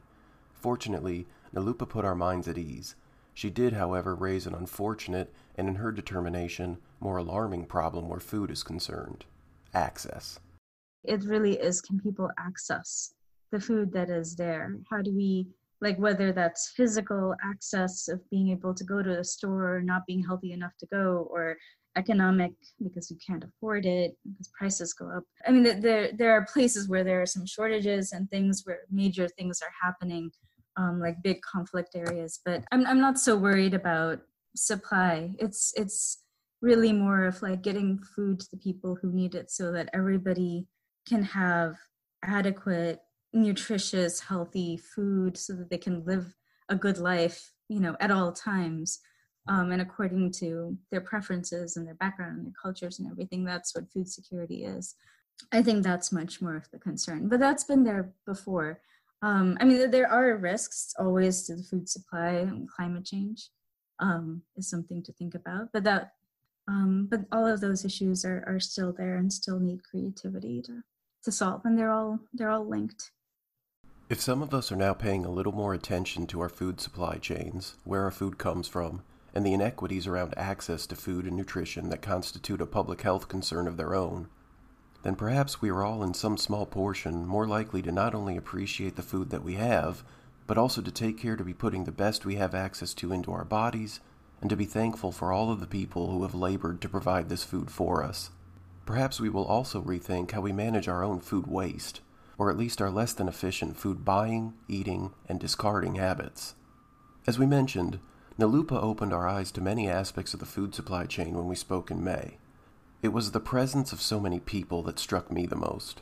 [0.54, 2.96] Fortunately, Nilupa put our minds at ease
[3.40, 8.52] she did, however, raise an unfortunate and, in her determination, more alarming problem where food
[8.52, 9.24] is concerned
[9.74, 10.42] access.
[11.06, 13.14] It really is can people access
[13.52, 14.76] the food that is there?
[14.90, 15.48] How do we,
[15.82, 20.24] like, whether that's physical access of being able to go to a store, not being
[20.24, 21.58] healthy enough to go, or
[21.98, 25.24] economic because you can't afford it because prices go up.
[25.46, 29.28] I mean, there there are places where there are some shortages and things where major
[29.28, 30.32] things are happening
[30.78, 32.40] um, like big conflict areas.
[32.46, 34.20] But I'm I'm not so worried about
[34.56, 35.32] supply.
[35.40, 36.24] It's it's
[36.62, 40.68] really more of like getting food to the people who need it so that everybody
[41.08, 41.76] can have
[42.24, 43.00] adequate
[43.34, 46.36] nutritious healthy food so that they can live
[46.70, 49.00] a good life you know at all times
[49.48, 53.76] um, and according to their preferences and their background and their cultures and everything that's
[53.76, 54.96] what food security is
[55.52, 58.80] i think that's much more of the concern but that's been there before
[59.22, 63.50] um, I mean, there are risks always to the food supply and climate change
[64.00, 65.70] um, is something to think about.
[65.74, 66.14] But that,
[66.68, 70.84] um, but all of those issues are, are still there and still need creativity to,
[71.26, 73.12] to solve, and they're all they're all linked.
[74.10, 77.18] If some of us are now paying a little more attention to our food supply
[77.18, 79.04] chains, where our food comes from,
[79.36, 83.68] and the inequities around access to food and nutrition that constitute a public health concern
[83.68, 84.28] of their own,
[85.04, 88.96] then perhaps we are all in some small portion more likely to not only appreciate
[88.96, 90.04] the food that we have,
[90.48, 93.32] but also to take care to be putting the best we have access to into
[93.32, 94.00] our bodies,
[94.42, 97.44] and to be thankful for all of the people who have labored to provide this
[97.44, 98.32] food for us.
[98.88, 102.02] Perhaps we will also rethink how we manage our own food waste,
[102.40, 106.56] or at least our less than efficient food buying, eating, and discarding habits.
[107.28, 108.00] As we mentioned,
[108.40, 111.92] Nilupa opened our eyes to many aspects of the food supply chain when we spoke
[111.92, 112.38] in May.
[113.04, 116.02] It was the presence of so many people that struck me the most.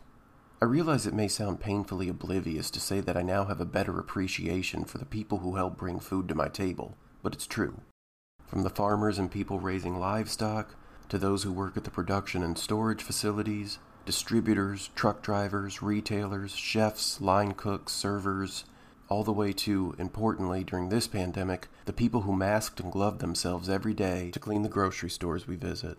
[0.61, 3.99] I realize it may sound painfully oblivious to say that I now have a better
[3.99, 7.81] appreciation for the people who help bring food to my table, but it's true.
[8.45, 10.75] From the farmers and people raising livestock,
[11.09, 17.19] to those who work at the production and storage facilities, distributors, truck drivers, retailers, chefs,
[17.19, 18.63] line cooks, servers,
[19.09, 23.67] all the way to, importantly during this pandemic, the people who masked and gloved themselves
[23.67, 25.97] every day to clean the grocery stores we visit.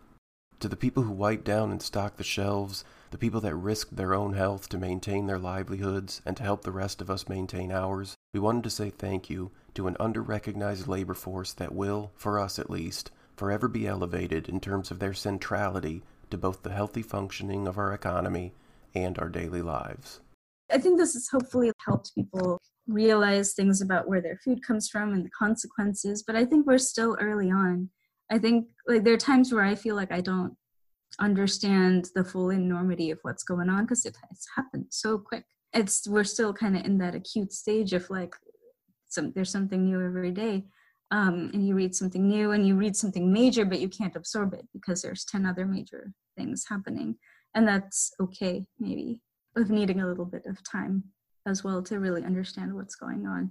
[0.61, 4.15] To the people who wipe down and stock the shelves, the people that risk their
[4.15, 8.15] own health to maintain their livelihoods and to help the rest of us maintain ours,
[8.33, 12.59] we wanted to say thank you to an under-recognized labor force that will, for us
[12.59, 17.67] at least, forever be elevated in terms of their centrality to both the healthy functioning
[17.67, 18.55] of our economy
[18.95, 20.21] and our daily lives.
[20.71, 25.13] I think this has hopefully helped people realize things about where their food comes from
[25.13, 27.91] and the consequences, but I think we're still early on.
[28.31, 30.55] I think like there are times where I feel like I don't
[31.19, 35.45] understand the full enormity of what's going on because it, has happened so quick.
[35.73, 38.35] It's we're still kind of in that acute stage of like
[39.09, 40.65] some there's something new every day.
[41.11, 44.53] Um, and you read something new and you read something major, but you can't absorb
[44.53, 47.17] it because there's 10 other major things happening.
[47.55, 49.23] And that's okay, maybe,
[49.57, 51.05] of needing a little bit of time
[51.47, 53.51] as well to really understand what's going on.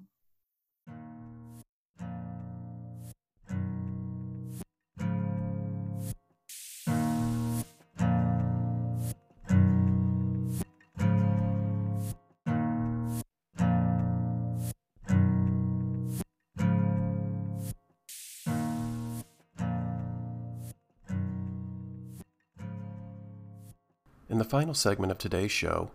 [24.29, 25.91] In the final segment of today's show,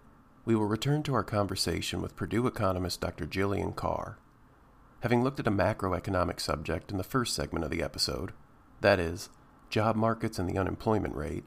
[0.47, 3.27] we will return to our conversation with Purdue economist Dr.
[3.27, 4.17] Jillian Carr.
[5.01, 8.33] Having looked at a macroeconomic subject in the first segment of the episode,
[8.81, 9.29] that is,
[9.69, 11.45] job markets and the unemployment rate,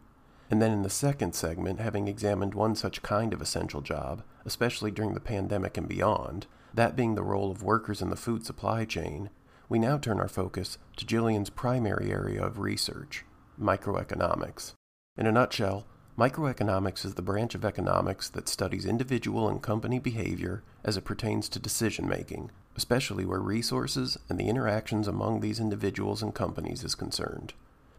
[0.51, 4.91] and then in the second segment, having examined one such kind of essential job, especially
[4.91, 8.85] during the pandemic and beyond, that being the role of workers in the food supply
[8.85, 9.31] chain,
[9.67, 13.25] we now turn our focus to Jillian's primary area of research,
[13.59, 14.73] microeconomics.
[15.17, 20.63] In a nutshell, Microeconomics is the branch of economics that studies individual and company behavior
[20.81, 26.23] as it pertains to decision making, especially where resources and the interactions among these individuals
[26.23, 27.53] and companies is concerned.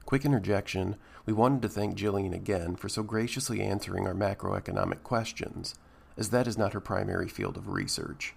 [0.07, 5.75] Quick interjection we wanted to thank Jillian again for so graciously answering our macroeconomic questions,
[6.17, 8.33] as that is not her primary field of research.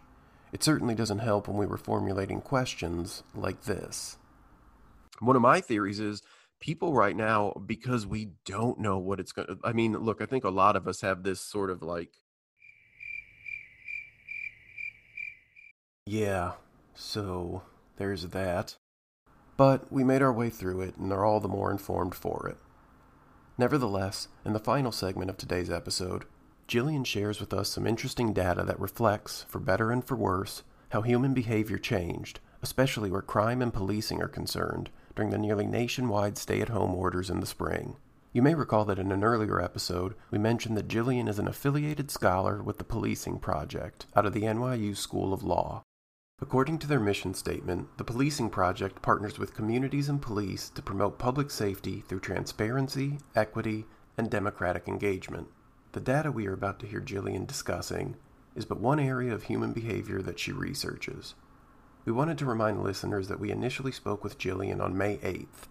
[0.52, 4.18] It certainly doesn't help when we were formulating questions like this.
[5.20, 6.22] One of my theories is
[6.60, 10.26] people right now because we don't know what it's going to i mean look i
[10.26, 12.12] think a lot of us have this sort of like
[16.06, 16.54] yeah
[16.94, 17.64] so
[17.98, 18.76] there's that
[19.60, 22.58] but we made our way through it and are all the more informed for it.
[23.58, 26.24] Nevertheless in the final segment of today's episode
[26.66, 31.02] jillian shares with us some interesting data that reflects, for better and for worse, how
[31.02, 34.90] human behavior changed, especially where crime and policing are concerned,
[35.20, 37.98] during the nearly nationwide stay at home orders in the spring.
[38.32, 42.10] You may recall that in an earlier episode, we mentioned that Jillian is an affiliated
[42.10, 45.84] scholar with the Policing Project out of the NYU School of Law.
[46.42, 51.20] According to their mission statement, the Policing Project partners with communities and police to promote
[51.20, 55.50] public safety through transparency, equity, and democratic engagement.
[55.92, 58.16] The data we are about to hear Jillian discussing
[58.56, 61.36] is but one area of human behavior that she researches.
[62.06, 65.68] We wanted to remind listeners that we initially spoke with Jillian on May 8th.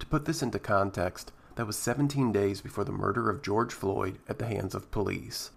[0.00, 4.18] To put this into context, that was 17 days before the murder of George Floyd
[4.28, 5.50] at the hands of police.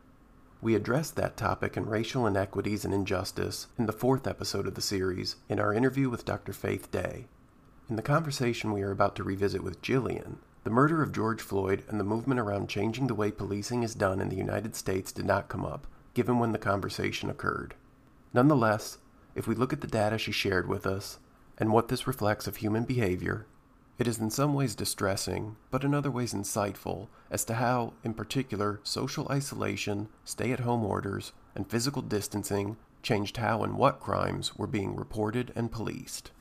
[0.62, 4.82] We addressed that topic in racial inequities and injustice in the fourth episode of the
[4.82, 6.54] series in our interview with Dr.
[6.54, 7.26] Faith Day.
[7.90, 11.84] In the conversation we are about to revisit with Jillian, the murder of George Floyd
[11.90, 15.26] and the movement around changing the way policing is done in the United States did
[15.26, 17.76] not come up, given when the conversation occurred.
[18.34, 19.00] Nonetheless,
[19.36, 21.20] if we look at the data she shared with us
[21.58, 23.46] and what this reflects of human behavior,
[24.00, 28.16] it is in some ways distressing, but in other ways insightful, as to how, in
[28.16, 34.56] particular, social isolation, stay at home orders, and physical distancing changed how and what crimes
[34.56, 36.32] were being reported and policed.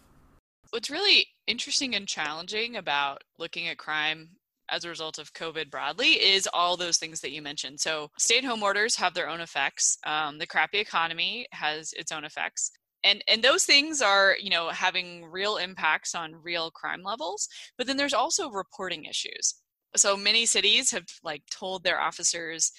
[0.71, 4.31] What's really interesting and challenging about looking at crime
[4.71, 7.81] as a result of COVID broadly is all those things that you mentioned.
[7.81, 9.99] So, stay at home orders have their own effects.
[10.05, 12.73] Um, the crappy economy has its own effects
[13.05, 17.87] and and those things are you know having real impacts on real crime levels but
[17.87, 19.55] then there's also reporting issues.
[19.95, 22.73] So many cities have like told their officers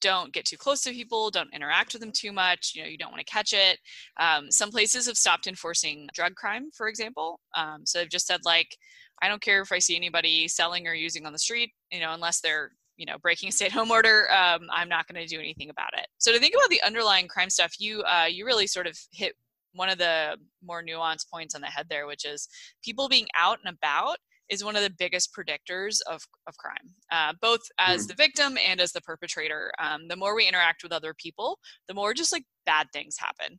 [0.00, 2.98] don't get too close to people don't interact with them too much you know you
[2.98, 3.78] don't want to catch it.
[4.18, 8.40] Um, some places have stopped enforcing drug crime for example um, so they've just said
[8.44, 8.76] like
[9.22, 12.12] i don't care if i see anybody selling or using on the street you know
[12.12, 15.70] unless they're you know breaking a stay-at-home order um, i'm not going to do anything
[15.70, 16.06] about it.
[16.18, 19.34] So to think about the underlying crime stuff you uh, you really sort of hit
[19.72, 22.48] one of the more nuanced points on the head there, which is
[22.82, 27.34] people being out and about is one of the biggest predictors of, of crime, uh,
[27.40, 28.08] both as mm.
[28.08, 29.70] the victim and as the perpetrator.
[29.78, 33.58] Um, the more we interact with other people, the more just like bad things happen.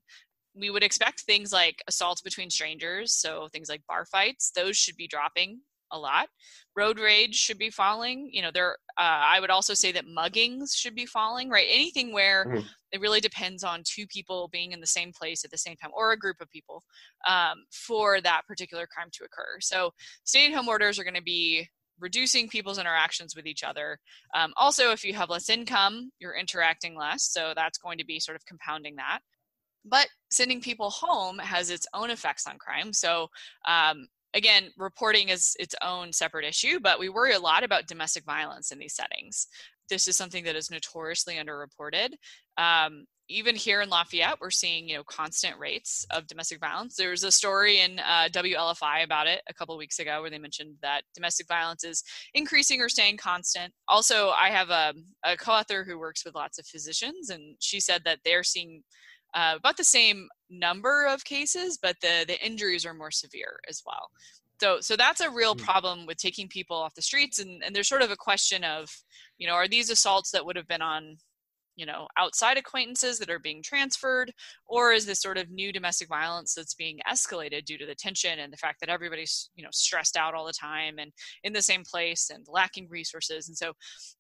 [0.56, 4.96] We would expect things like assaults between strangers, so things like bar fights, those should
[4.96, 5.62] be dropping
[5.92, 6.28] a lot.
[6.76, 8.30] Road rage should be falling.
[8.32, 8.78] You know, there.
[8.98, 11.50] Uh, I would also say that muggings should be falling.
[11.50, 12.66] Right, anything where mm-hmm.
[12.92, 15.92] it really depends on two people being in the same place at the same time,
[15.94, 16.84] or a group of people,
[17.28, 19.60] um, for that particular crime to occur.
[19.62, 19.92] So,
[20.24, 21.68] stay-at-home orders are going to be
[22.00, 24.00] reducing people's interactions with each other.
[24.34, 28.20] Um, also, if you have less income, you're interacting less, so that's going to be
[28.20, 29.20] sort of compounding that.
[29.86, 32.94] But sending people home has its own effects on crime.
[32.94, 33.30] So
[33.68, 38.26] um, again, reporting is its own separate issue, but we worry a lot about domestic
[38.26, 39.48] violence in these settings.
[39.90, 42.10] This is something that is notoriously underreported.
[42.58, 46.96] Um, even here in Lafayette, we're seeing you know constant rates of domestic violence.
[46.96, 50.40] There was a story in uh, WLFI about it a couple weeks ago where they
[50.40, 52.04] mentioned that domestic violence is
[52.34, 53.72] increasing or staying constant.
[53.88, 58.02] Also, I have a, a co-author who works with lots of physicians, and she said
[58.06, 58.84] that they're seeing
[59.36, 63.82] uh, about the same number of cases, but the the injuries are more severe as
[63.86, 64.10] well.
[64.62, 65.64] So so that's a real mm.
[65.64, 68.90] problem with taking people off the streets, and and there's sort of a question of,
[69.38, 71.18] you know, are these assaults that would have been on
[71.80, 74.34] you know outside acquaintances that are being transferred
[74.68, 78.40] or is this sort of new domestic violence that's being escalated due to the tension
[78.40, 81.12] and the fact that everybody's you know stressed out all the time and
[81.46, 83.72] in the same place and lacking resources and so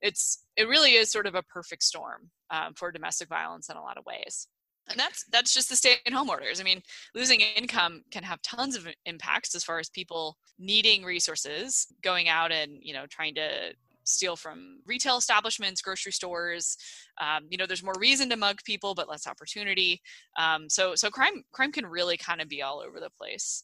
[0.02, 3.82] it's it really is sort of a perfect storm um, for domestic violence in a
[3.82, 4.48] lot of ways
[4.90, 6.60] and that's that's just the stay-at-home orders.
[6.60, 6.82] I mean,
[7.16, 12.52] losing income can have tons of impacts as far as people needing resources, going out
[12.52, 13.74] and you know trying to
[14.04, 16.78] steal from retail establishments, grocery stores.
[17.22, 20.02] Um, you know, there's more reason to mug people, but less opportunity.
[20.38, 23.64] Um, so so crime crime can really kind of be all over the place.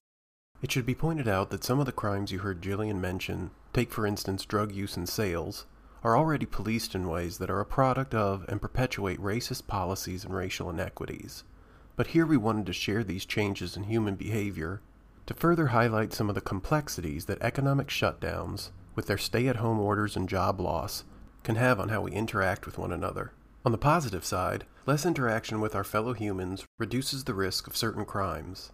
[0.61, 3.91] It should be pointed out that some of the crimes you heard Jillian mention, take
[3.91, 5.65] for instance drug use and sales,
[6.03, 10.35] are already policed in ways that are a product of and perpetuate racist policies and
[10.35, 11.43] racial inequities.
[11.95, 14.81] But here we wanted to share these changes in human behavior
[15.25, 19.79] to further highlight some of the complexities that economic shutdowns, with their stay at home
[19.79, 21.03] orders and job loss,
[21.43, 23.31] can have on how we interact with one another.
[23.65, 28.05] On the positive side, less interaction with our fellow humans reduces the risk of certain
[28.05, 28.71] crimes.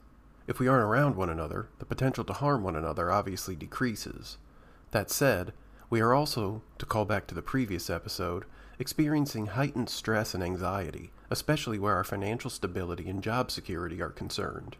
[0.47, 4.37] If we aren't around one another, the potential to harm one another obviously decreases.
[4.91, 5.53] That said,
[5.91, 8.45] we are also, to call back to the previous episode,
[8.79, 14.77] experiencing heightened stress and anxiety, especially where our financial stability and job security are concerned.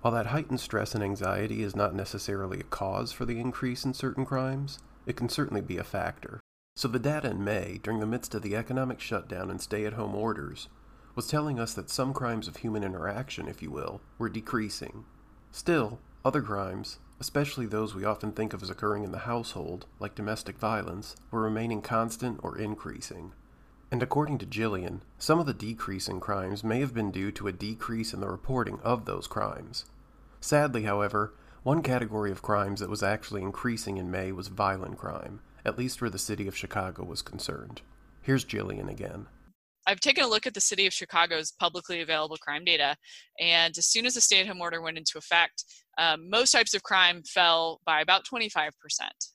[0.00, 3.94] While that heightened stress and anxiety is not necessarily a cause for the increase in
[3.94, 6.40] certain crimes, it can certainly be a factor.
[6.74, 9.92] So the data in May, during the midst of the economic shutdown and stay at
[9.92, 10.68] home orders,
[11.14, 15.04] was telling us that some crimes of human interaction, if you will, were decreasing.
[15.52, 20.14] Still, other crimes, especially those we often think of as occurring in the household, like
[20.14, 23.32] domestic violence, were remaining constant or increasing.
[23.90, 27.48] And according to Jillian, some of the decrease in crimes may have been due to
[27.48, 29.86] a decrease in the reporting of those crimes.
[30.40, 35.40] Sadly, however, one category of crimes that was actually increasing in May was violent crime,
[35.64, 37.80] at least where the city of Chicago was concerned.
[38.22, 39.26] Here's Jillian again.
[39.86, 42.94] I've taken a look at the city of Chicago's publicly available crime data,
[43.40, 45.64] and as soon as the stay at home order went into effect,
[45.98, 48.70] um, most types of crime fell by about 25%.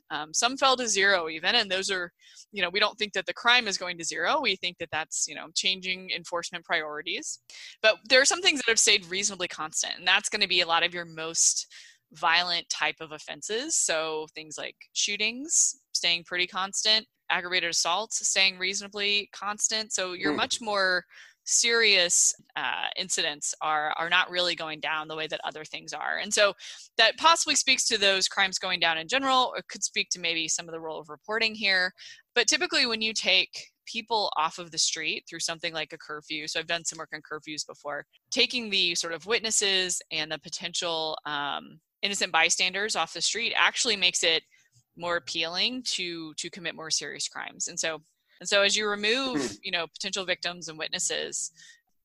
[0.09, 2.11] Um, some fell to zero even, and those are,
[2.51, 4.39] you know, we don't think that the crime is going to zero.
[4.41, 7.39] We think that that's, you know, changing enforcement priorities.
[7.81, 10.61] But there are some things that have stayed reasonably constant, and that's going to be
[10.61, 11.67] a lot of your most
[12.13, 13.75] violent type of offenses.
[13.75, 19.91] So things like shootings staying pretty constant, aggravated assaults staying reasonably constant.
[19.91, 20.37] So you're mm.
[20.37, 21.03] much more
[21.45, 26.17] serious uh, incidents are are not really going down the way that other things are.
[26.21, 26.53] And so
[26.97, 30.47] that possibly speaks to those crimes going down in general or could speak to maybe
[30.47, 31.93] some of the role of reporting here.
[32.35, 33.51] But typically when you take
[33.85, 37.09] people off of the street through something like a curfew so i've done some work
[37.13, 43.11] on curfews before taking the sort of witnesses and the potential um, innocent bystanders off
[43.11, 44.41] the street actually makes it
[44.95, 47.67] more appealing to to commit more serious crimes.
[47.67, 48.01] And so
[48.43, 49.55] and so as you remove hmm.
[49.63, 51.53] you know potential victims and witnesses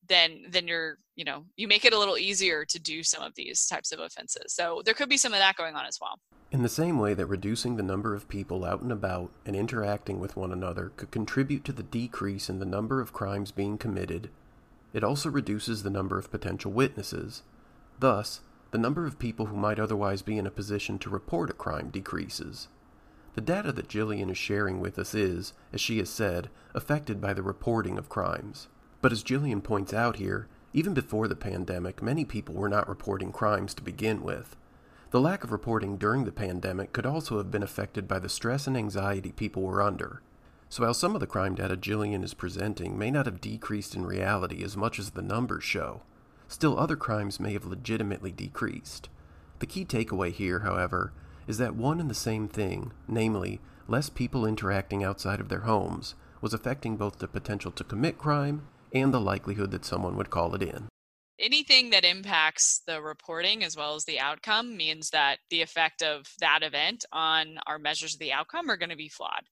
[0.07, 3.35] then then you're you know you make it a little easier to do some of
[3.35, 4.55] these types of offenses.
[4.55, 6.19] So there could be some of that going on as well.
[6.51, 10.19] In the same way that reducing the number of people out and about and interacting
[10.19, 14.31] with one another could contribute to the decrease in the number of crimes being committed
[14.95, 17.43] it also reduces the number of potential witnesses.
[17.99, 21.55] Thus the number of people who might otherwise be in a position to report a
[21.55, 22.69] crime decreases
[23.39, 27.33] the data that Jillian is sharing with us is, as she has said, affected by
[27.33, 28.67] the reporting of crimes.
[29.01, 33.31] But as Jillian points out here, even before the pandemic, many people were not reporting
[33.31, 34.57] crimes to begin with.
[35.13, 38.67] The lack of reporting during the pandemic could also have been affected by the stress
[38.67, 40.21] and anxiety people were under.
[40.69, 44.05] So while some of the crime data Jillian is presenting may not have decreased in
[44.05, 46.03] reality as much as the numbers show,
[46.49, 49.09] still other crimes may have legitimately decreased.
[49.61, 51.13] The key takeaway here, however,
[51.49, 56.15] is that one and the same thing, namely, less people interacting outside of their homes,
[56.41, 60.55] was affecting both the potential to commit crime and the likelihood that someone would call
[60.55, 60.89] it in
[61.39, 66.27] anything that impacts the reporting as well as the outcome means that the effect of
[66.41, 69.45] that event on our measures of the outcome are going to be flawed.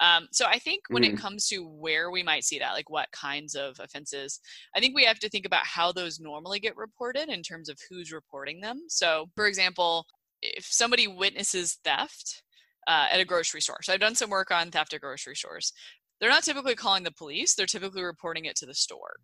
[0.00, 1.12] Um, so I think when mm.
[1.12, 4.40] it comes to where we might see that, like what kinds of offenses,
[4.74, 7.78] I think we have to think about how those normally get reported in terms of
[7.88, 8.84] who's reporting them.
[8.88, 10.06] So, for example,
[10.44, 12.42] if somebody witnesses theft
[12.86, 15.72] uh, at a grocery store, so I've done some work on theft at grocery stores.
[16.20, 19.16] They're not typically calling the police, they're typically reporting it to the store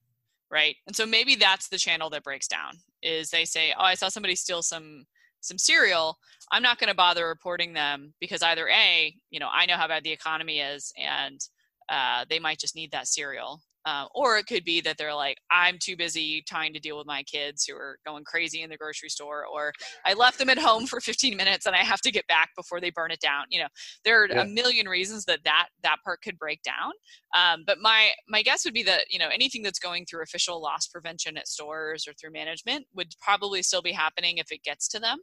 [0.50, 3.94] right and so maybe that's the channel that breaks down is they say oh i
[3.94, 5.04] saw somebody steal some
[5.40, 6.18] some cereal
[6.50, 9.88] i'm not going to bother reporting them because either a you know i know how
[9.88, 11.40] bad the economy is and
[11.88, 15.39] uh, they might just need that cereal uh, or it could be that they're like,
[15.51, 18.76] I'm too busy trying to deal with my kids who are going crazy in the
[18.76, 19.72] grocery store, or
[20.05, 22.81] I left them at home for 15 minutes and I have to get back before
[22.81, 23.45] they burn it down.
[23.51, 23.68] You know,
[24.05, 24.43] there are yeah.
[24.43, 26.93] a million reasons that that that part could break down.
[27.37, 30.61] Um, but my my guess would be that you know anything that's going through official
[30.61, 34.89] loss prevention at stores or through management would probably still be happening if it gets
[34.89, 35.18] to them.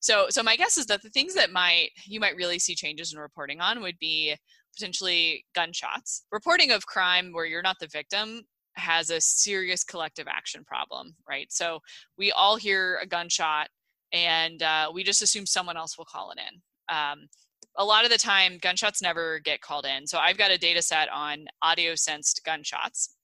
[0.00, 3.12] So so my guess is that the things that might you might really see changes
[3.12, 4.36] in reporting on would be
[4.74, 6.24] potentially gunshots.
[6.30, 8.42] Reporting of crime where you're not the victim
[8.74, 11.52] has a serious collective action problem, right?
[11.52, 11.80] So
[12.16, 13.68] we all hear a gunshot
[14.12, 16.60] and uh, we just assume someone else will call it in.
[16.94, 17.28] Um,
[17.76, 20.06] a lot of the time, gunshots never get called in.
[20.06, 23.16] So I've got a data set on audio sensed gunshots.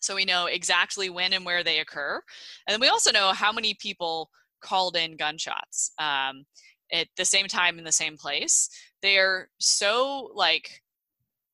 [0.00, 2.20] So we know exactly when and where they occur.
[2.68, 4.30] And we also know how many people
[4.60, 5.92] called in gunshots.
[5.98, 6.44] Um,
[6.92, 8.68] at the same time in the same place
[9.02, 10.82] they're so like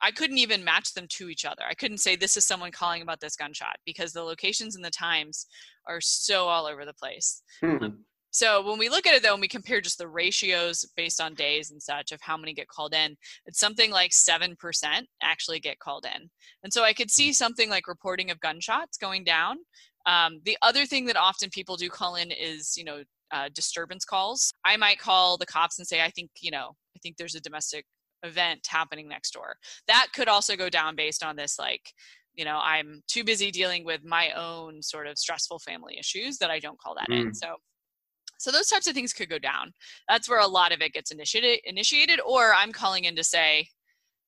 [0.02, 1.62] I couldn't even match them to each other.
[1.68, 4.90] I couldn't say this is someone calling about this gunshot because the locations and the
[4.90, 5.46] times
[5.86, 7.42] are so all over the place.
[7.62, 8.00] Mm-hmm.
[8.32, 11.34] So when we look at it though, and we compare just the ratios based on
[11.34, 13.14] days and such of how many get called in,
[13.46, 14.56] it's something like 7%
[15.22, 16.30] actually get called in.
[16.64, 19.58] And so I could see something like reporting of gunshots going down.
[20.06, 24.04] Um, the other thing that often people do call in is, you know, uh, disturbance
[24.04, 24.52] calls.
[24.64, 27.84] I might call the cops and say, I think, you know, think there's a domestic
[28.22, 29.56] event happening next door.
[29.88, 31.92] That could also go down based on this, like,
[32.34, 36.50] you know, I'm too busy dealing with my own sort of stressful family issues that
[36.50, 37.20] I don't call that mm.
[37.20, 37.34] in.
[37.34, 37.56] So,
[38.38, 39.72] so those types of things could go down.
[40.08, 43.68] That's where a lot of it gets initiated, initiated, or I'm calling in to say,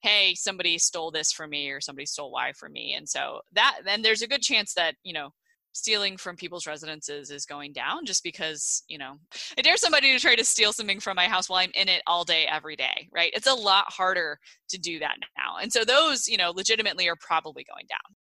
[0.02, 2.94] hey, somebody stole this from me or somebody stole Y from me.
[2.94, 5.30] And so that, then there's a good chance that, you know,
[5.74, 9.16] stealing from people's residences is going down just because you know
[9.58, 12.02] i dare somebody to try to steal something from my house while i'm in it
[12.06, 13.32] all day every day right?
[13.34, 17.16] It's a lot harder to do that now and so those you know legitimately are
[17.16, 18.16] probably going down.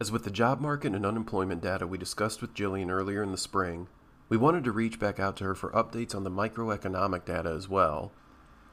[0.00, 3.38] As with the job market and unemployment data we discussed with jillian earlier in the
[3.38, 3.88] spring
[4.28, 7.66] we wanted to reach back out to her for updates on the microeconomic data as
[7.66, 8.12] well.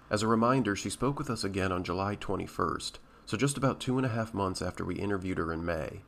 [0.10, 2.94] As a reminder she spoke with us again on july 21st
[3.26, 6.02] so just about two and a half months after we interviewed her in may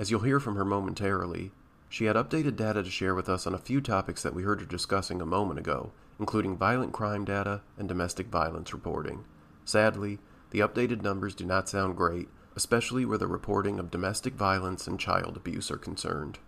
[0.00, 1.52] as you'll hear from her momentarily,
[1.90, 4.58] she had updated data to share with us on a few topics that we heard
[4.58, 9.24] her discussing a moment ago, including violent crime data and domestic violence reporting.
[9.66, 10.18] Sadly,
[10.52, 14.98] the updated numbers do not sound great, especially where the reporting of domestic violence and
[14.98, 16.38] child abuse are concerned.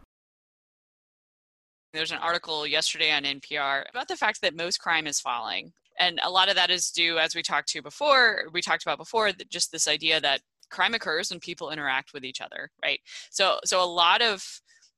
[1.92, 5.74] There's an article yesterday on NPR about the fact that most crime is falling.
[5.98, 8.96] And a lot of that is due, as we talked to before, we talked about
[8.96, 10.40] before, just this idea that
[10.73, 12.99] crime occurs when people interact with each other, right?
[13.31, 14.45] So so a lot of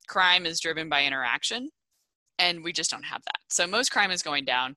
[0.09, 1.69] crime is driven by interaction,
[2.39, 3.39] and we just don't have that.
[3.51, 4.77] So most crime is going down,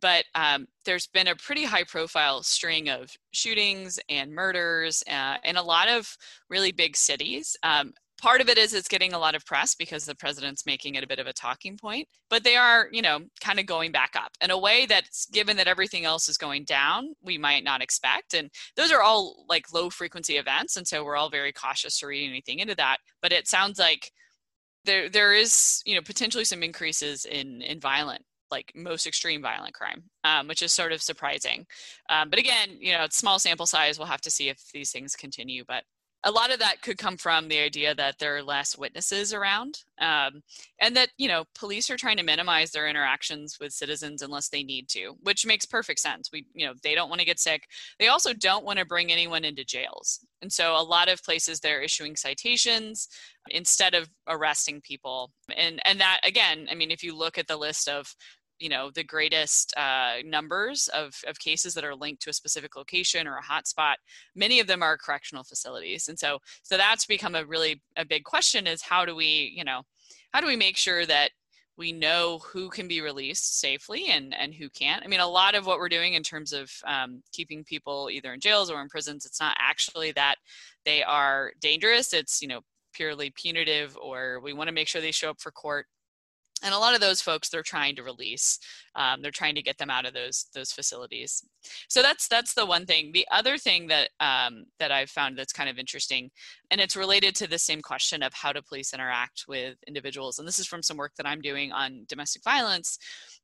[0.00, 5.56] but um, there's been a pretty high profile string of shootings and murders uh, in
[5.56, 6.16] a lot of
[6.48, 7.56] really big cities.
[7.62, 10.94] Um, part of it is it's getting a lot of press because the president's making
[10.94, 13.92] it a bit of a talking point but they are you know kind of going
[13.92, 17.64] back up in a way that's given that everything else is going down we might
[17.64, 21.52] not expect and those are all like low frequency events and so we're all very
[21.52, 24.10] cautious to read anything into that but it sounds like
[24.84, 29.74] there there is you know potentially some increases in in violent like most extreme violent
[29.74, 31.66] crime, um, which is sort of surprising.
[32.08, 33.98] Um, but again, you know, it's small sample size.
[33.98, 35.64] We'll have to see if these things continue.
[35.66, 35.84] But
[36.24, 39.84] a lot of that could come from the idea that there are less witnesses around
[40.00, 40.42] um,
[40.80, 44.62] and that you know police are trying to minimize their interactions with citizens unless they
[44.62, 46.30] need to which makes perfect sense.
[46.32, 47.68] We you know they don't want to get sick.
[47.98, 50.24] They also don't want to bring anyone into jails.
[50.42, 53.08] And so a lot of places they're issuing citations
[53.48, 55.32] instead of arresting people.
[55.56, 58.14] And and that again i mean if you look at the list of
[58.58, 62.76] you know the greatest uh, numbers of, of cases that are linked to a specific
[62.76, 63.96] location or a hotspot
[64.34, 66.08] many of them are correctional facilities.
[66.08, 69.64] And so so that's become a really a big question is how do we you
[69.64, 69.82] know
[70.32, 71.30] how do we make sure that
[71.78, 75.02] we know who can be released safely and and who can't?
[75.04, 78.32] I mean a lot of what we're doing in terms of um, keeping people either
[78.32, 80.36] in jails or in prisons it's not actually that
[80.84, 82.12] they are dangerous.
[82.12, 82.60] It's you know
[82.92, 85.86] purely punitive or we want to make sure they show up for court
[86.62, 88.58] and a lot of those folks they're trying to release
[88.94, 91.44] um, they're trying to get them out of those those facilities.
[91.88, 93.12] So that's that's the one thing.
[93.12, 96.30] The other thing that um, that i've found that's kind of interesting
[96.70, 100.46] and it's related to the same question of how do police interact with individuals and
[100.46, 102.98] this is from some work that i'm doing on domestic violence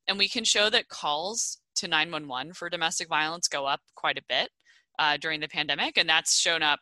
[0.07, 4.23] and we can show that calls to 911 for domestic violence go up quite a
[4.27, 4.49] bit
[4.99, 6.79] uh, during the pandemic and that's shown up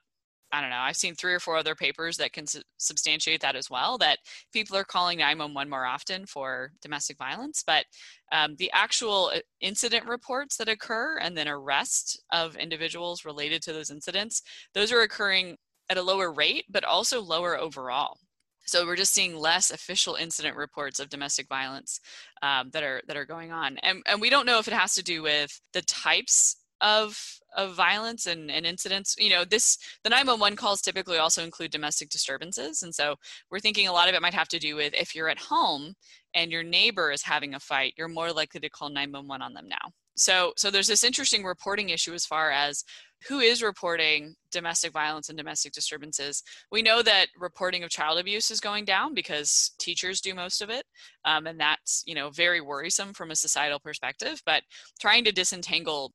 [0.52, 3.56] I don't know, I've seen three or four other papers that can su- substantiate that
[3.56, 4.20] as well, that
[4.52, 7.64] people are calling 911 more often for domestic violence.
[7.66, 7.86] But
[8.32, 13.74] um, the actual uh, incident reports that occur and then arrest of individuals related to
[13.74, 14.42] those incidents,
[14.74, 15.58] those are occurring
[15.90, 18.18] at a lower rate, but also lower overall.
[18.66, 22.00] So we're just seeing less official incident reports of domestic violence
[22.42, 24.96] um, that are that are going on, and and we don't know if it has
[24.96, 29.16] to do with the types of of violence and, and incidents.
[29.18, 32.82] You know this the 911 calls typically also include domestic disturbances.
[32.84, 33.16] And so
[33.50, 35.94] we're thinking a lot of it might have to do with if you're at home
[36.34, 39.68] and your neighbor is having a fight you're more likely to call 911 on them
[39.68, 39.92] now.
[40.16, 42.84] So so there's this interesting reporting issue as far as
[43.28, 46.42] who is reporting domestic violence and domestic disturbances.
[46.72, 50.70] We know that reporting of child abuse is going down because teachers do most of
[50.70, 50.86] it
[51.26, 54.64] um, and that's you know very worrisome from a societal perspective but
[55.00, 56.14] trying to disentangle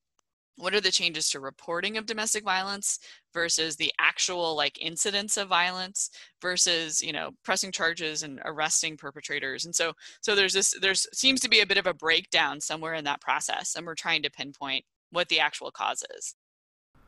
[0.56, 2.98] what are the changes to reporting of domestic violence
[3.32, 9.64] versus the actual like incidents of violence versus you know pressing charges and arresting perpetrators?
[9.64, 12.94] And so so there's this there's seems to be a bit of a breakdown somewhere
[12.94, 16.34] in that process and we're trying to pinpoint what the actual cause is.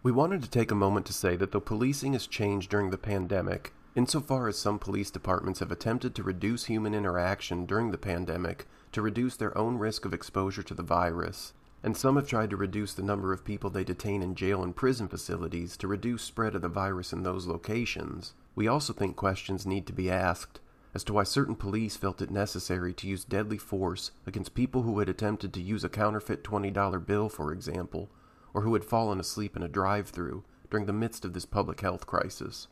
[0.03, 2.99] We wanted to take a moment to say that though policing has changed during the
[2.99, 8.67] pandemic insofar as some police departments have attempted to reduce human interaction during the pandemic
[8.93, 12.57] to reduce their own risk of exposure to the virus and some have tried to
[12.57, 16.55] reduce the number of people they detain in jail and prison facilities to reduce spread
[16.55, 18.35] of the virus in those locations.
[18.55, 20.61] We also think questions need to be asked
[20.95, 24.99] as to why certain police felt it necessary to use deadly force against people who
[24.99, 28.09] had attempted to use a counterfeit $20 bill, for example,
[28.53, 32.07] or who had fallen asleep in a drive-through during the midst of this public health
[32.07, 32.67] crisis.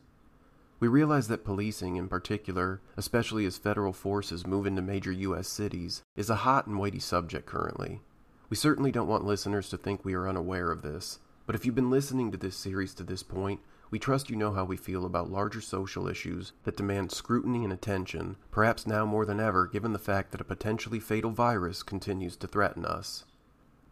[0.79, 5.47] We realize that policing, in particular, especially as federal forces move into major U.S.
[5.47, 8.01] cities, is a hot and weighty subject currently,
[8.49, 11.75] we certainly don't want listeners to think we are unaware of this, but if you've
[11.75, 15.05] been listening to this series to this point, we trust you know how we feel
[15.05, 19.93] about larger social issues that demand scrutiny and attention, perhaps now more than ever given
[19.93, 23.25] the fact that a potentially fatal virus continues to threaten us.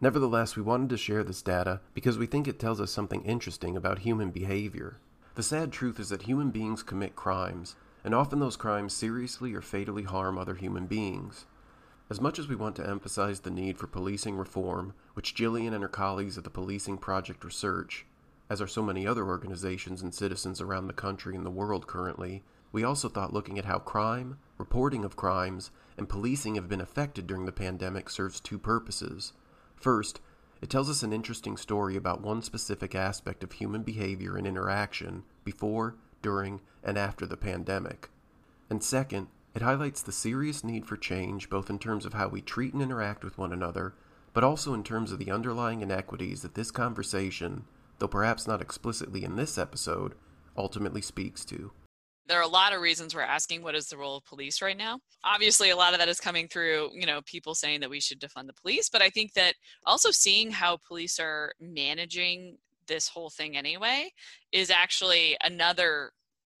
[0.00, 3.76] Nevertheless, we wanted to share this data because we think it tells us something interesting
[3.76, 4.98] about human behavior.
[5.34, 9.62] The sad truth is that human beings commit crimes, and often those crimes seriously or
[9.62, 11.46] fatally harm other human beings.
[12.08, 15.82] As much as we want to emphasize the need for policing reform, which Jillian and
[15.82, 18.06] her colleagues at the Policing Project Research,
[18.48, 22.44] as are so many other organizations and citizens around the country and the world currently,
[22.70, 27.26] we also thought looking at how crime, reporting of crimes, and policing have been affected
[27.26, 29.32] during the pandemic serves two purposes.
[29.74, 30.20] First,
[30.62, 35.24] it tells us an interesting story about one specific aspect of human behavior and interaction
[35.42, 38.10] before, during, and after the pandemic.
[38.70, 39.26] And second,
[39.56, 42.82] it highlights the serious need for change both in terms of how we treat and
[42.82, 43.94] interact with one another,
[44.34, 47.64] but also in terms of the underlying inequities that this conversation,
[47.98, 50.14] though perhaps not explicitly in this episode,
[50.58, 51.72] ultimately speaks to.
[52.26, 54.76] There are a lot of reasons we're asking what is the role of police right
[54.76, 54.98] now.
[55.24, 58.20] Obviously, a lot of that is coming through, you know, people saying that we should
[58.20, 59.54] defund the police, but I think that
[59.86, 64.10] also seeing how police are managing this whole thing anyway
[64.52, 66.12] is actually another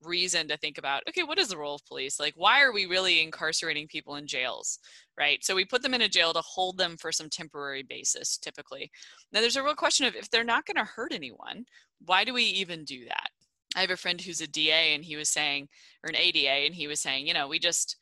[0.02, 2.20] reason to think about okay what is the role of police?
[2.20, 4.78] Like why are we really incarcerating people in jails?
[5.18, 5.44] Right?
[5.44, 8.90] So we put them in a jail to hold them for some temporary basis typically.
[9.32, 11.64] Now there's a real question of if they're not going to hurt anyone
[12.04, 13.30] why do we even do that?
[13.74, 15.68] I have a friend who's a da and he was saying
[16.02, 17.96] or an ada and he was saying you know we just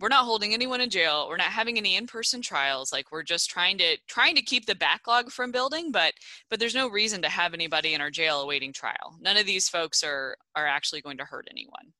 [0.00, 3.48] we're not holding anyone in jail we're not having any in-person trials like we're just
[3.50, 6.12] trying to trying to keep the backlog from building but
[6.50, 9.16] but there's no reason to have anybody in our jail awaiting trial.
[9.20, 11.92] None of these folks are are actually going to hurt anyone.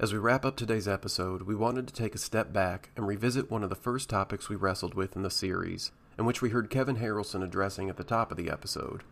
[0.00, 3.50] As we wrap up today's episode we wanted to take a step back and revisit
[3.50, 6.70] one of the first topics we wrestled with in the series and which we heard
[6.70, 9.02] kevin harrelson addressing at the top of the episode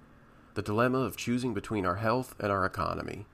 [0.55, 3.27] the dilemma of choosing between our health and our economy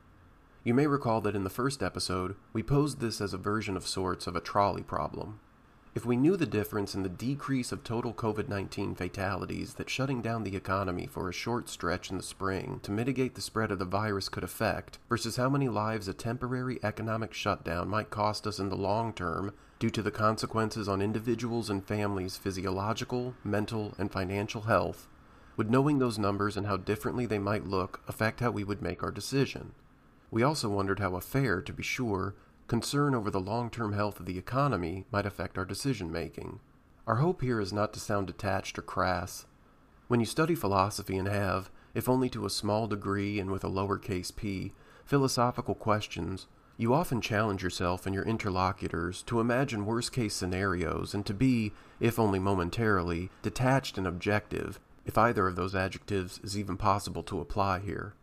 [0.65, 3.87] you may recall that in the first episode, we posed this as a version of
[3.87, 5.41] sorts of a trolley problem.
[5.95, 10.23] If we knew the difference in the decrease of total COVID 19 fatalities that shutting
[10.23, 13.79] down the economy for a short stretch in the spring to mitigate the spread of
[13.79, 18.59] the virus could affect, versus how many lives a temporary economic shutdown might cost us
[18.59, 24.13] in the long term due to the consequences on individuals and families' physiological, mental, and
[24.13, 25.09] financial health,
[25.57, 29.03] would knowing those numbers and how differently they might look affect how we would make
[29.03, 29.73] our decision?
[30.33, 32.35] We also wondered how a fair, to be sure,
[32.67, 36.59] concern over the long term health of the economy might affect our decision making.
[37.07, 39.45] Our hope here is not to sound detached or crass.
[40.09, 43.69] When you study philosophy and have, if only to a small degree and with a
[43.69, 44.73] lowercase p,
[45.05, 46.47] philosophical questions,
[46.79, 51.73] you often challenge yourself and your interlocutors to imagine worst case scenarios and to be,
[52.01, 57.41] if only momentarily, detached and objective, if either of those adjectives is even possible to
[57.41, 58.15] apply here.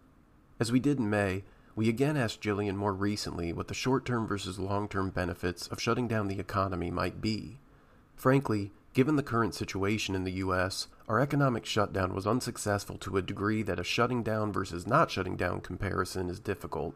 [0.59, 1.43] As we did in May,
[1.79, 5.81] we again asked Jillian more recently what the short term versus long term benefits of
[5.81, 7.57] shutting down the economy might be.
[8.17, 13.21] Frankly, given the current situation in the U.S., our economic shutdown was unsuccessful to a
[13.21, 16.95] degree that a shutting down versus not shutting down comparison is difficult.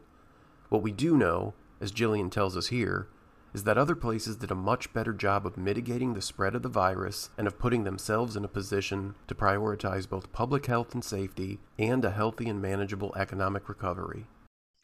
[0.68, 3.08] What we do know, as Jillian tells us here,
[3.54, 6.68] is that other places did a much better job of mitigating the spread of the
[6.68, 11.58] virus and of putting themselves in a position to prioritize both public health and safety
[11.78, 14.26] and a healthy and manageable economic recovery.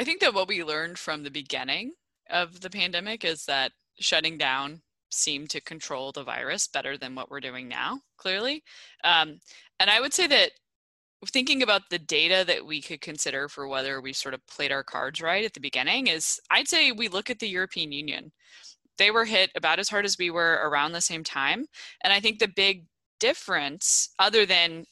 [0.00, 1.92] I think that what we learned from the beginning
[2.30, 4.80] of the pandemic is that shutting down
[5.10, 8.64] seemed to control the virus better than what we're doing now, clearly.
[9.04, 9.40] Um,
[9.78, 10.52] and I would say that
[11.26, 14.82] thinking about the data that we could consider for whether we sort of played our
[14.82, 18.32] cards right at the beginning is I'd say we look at the European Union.
[18.96, 21.66] They were hit about as hard as we were around the same time.
[22.02, 22.86] And I think the big
[23.18, 24.86] difference, other than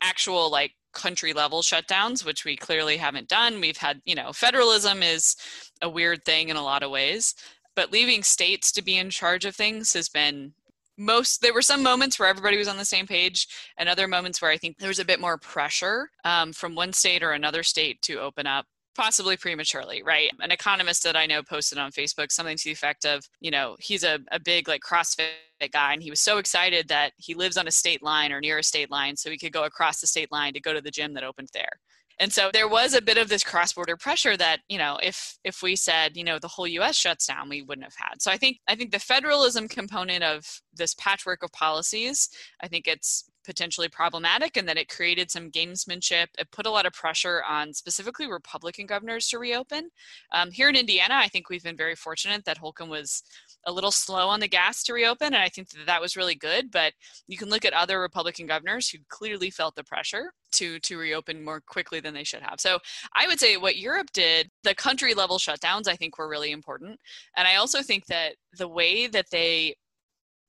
[0.00, 3.60] actual like country level shutdowns, which we clearly haven't done.
[3.60, 5.36] We've had, you know, federalism is
[5.80, 7.34] a weird thing in a lot of ways,
[7.74, 10.52] but leaving states to be in charge of things has been
[11.00, 13.46] most there were some moments where everybody was on the same page
[13.76, 16.92] and other moments where i think there was a bit more pressure um, from one
[16.92, 20.30] state or another state to open up possibly prematurely, right?
[20.40, 23.76] An economist that I know posted on Facebook something to the effect of, you know,
[23.78, 25.28] he's a, a big like CrossFit
[25.72, 28.58] guy and he was so excited that he lives on a state line or near
[28.58, 30.90] a state line so he could go across the state line to go to the
[30.90, 31.78] gym that opened there.
[32.20, 35.62] And so there was a bit of this cross-border pressure that, you know, if if
[35.62, 38.20] we said, you know, the whole US shuts down, we wouldn't have had.
[38.20, 42.28] So I think I think the federalism component of this patchwork of policies,
[42.60, 46.26] I think it's potentially problematic and that it created some gamesmanship.
[46.38, 49.88] It put a lot of pressure on specifically Republican governors to reopen.
[50.34, 53.22] Um, here in Indiana, I think we've been very fortunate that Holcomb was
[53.64, 56.34] a little slow on the gas to reopen, and I think that that was really
[56.34, 56.70] good.
[56.70, 56.92] But
[57.26, 61.42] you can look at other Republican governors who clearly felt the pressure to to reopen
[61.42, 62.60] more quickly than they should have.
[62.60, 62.78] So
[63.14, 67.00] I would say what Europe did, the country level shutdowns, I think were really important,
[67.34, 69.76] and I also think that the way that they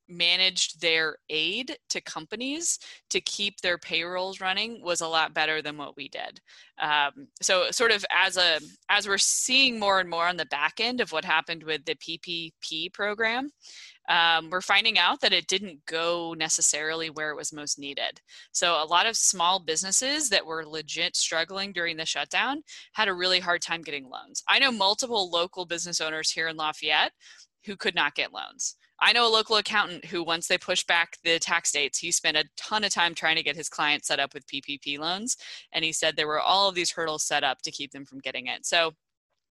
[0.09, 2.79] managed their aid to companies
[3.09, 6.41] to keep their payrolls running was a lot better than what we did.
[6.79, 10.79] Um, so, sort of as a as we're seeing more and more on the back
[10.79, 13.49] end of what happened with the PPP program,
[14.09, 18.19] um, we're finding out that it didn't go necessarily where it was most needed.
[18.51, 23.13] So, a lot of small businesses that were legit struggling during the shutdown had a
[23.13, 24.43] really hard time getting loans.
[24.47, 27.11] I know multiple local business owners here in Lafayette
[27.69, 28.75] who could not get loans.
[28.99, 32.35] I know a local accountant who, once they pushed back the tax dates, he spent
[32.35, 35.37] a ton of time trying to get his clients set up with PPP loans.
[35.71, 38.19] And he said there were all of these hurdles set up to keep them from
[38.19, 38.65] getting it.
[38.65, 38.93] So,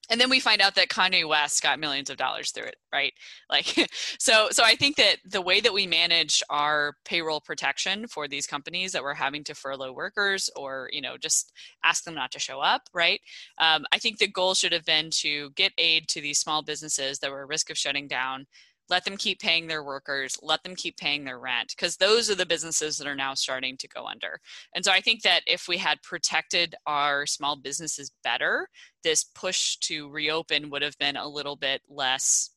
[0.10, 3.14] and then we find out that Kanye West got millions of dollars through it, right?
[3.50, 3.90] Like,
[4.20, 8.46] so, so I think that the way that we manage our payroll protection for these
[8.46, 11.52] companies that we're having to furlough workers or, you know, just
[11.84, 13.20] ask them not to show up, right?
[13.58, 17.18] Um, I think the goal should have been to get aid to these small businesses
[17.20, 18.46] that were at risk of shutting down
[18.90, 22.36] let them keep paying their workers let them keep paying their rent because those are
[22.36, 24.40] the businesses that are now starting to go under.
[24.74, 28.68] And so i think that if we had protected our small businesses better
[29.04, 32.52] this push to reopen would have been a little bit less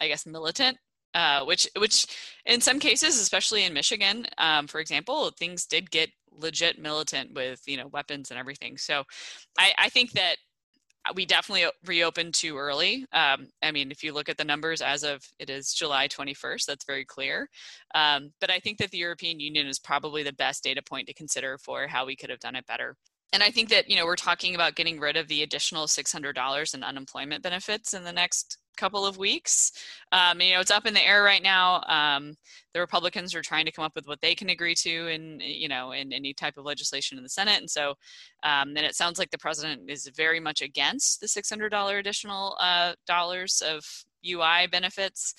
[0.00, 0.78] i guess militant
[1.14, 2.06] uh, which which
[2.44, 7.62] in some cases especially in michigan um, for example things did get legit militant with
[7.66, 8.76] you know weapons and everything.
[8.76, 9.04] So
[9.58, 10.36] I, I think that
[11.14, 13.06] we definitely reopened too early.
[13.12, 16.64] Um, I mean, if you look at the numbers as of it is July 21st,
[16.64, 17.48] that's very clear.
[17.94, 21.14] Um, but I think that the European Union is probably the best data point to
[21.14, 22.96] consider for how we could have done it better.
[23.34, 26.74] And I think that, you know, we're talking about getting rid of the additional $600
[26.74, 29.72] in unemployment benefits in the next couple of weeks.
[30.12, 31.82] Um, you know, it's up in the air right now.
[31.88, 32.36] Um,
[32.74, 35.66] the Republicans are trying to come up with what they can agree to in, you
[35.68, 37.58] know, in any type of legislation in the Senate.
[37.58, 37.94] And so,
[38.44, 43.60] um, it sounds like the president is very much against the $600 additional uh, dollars
[43.66, 43.84] of
[44.24, 45.34] UI benefits.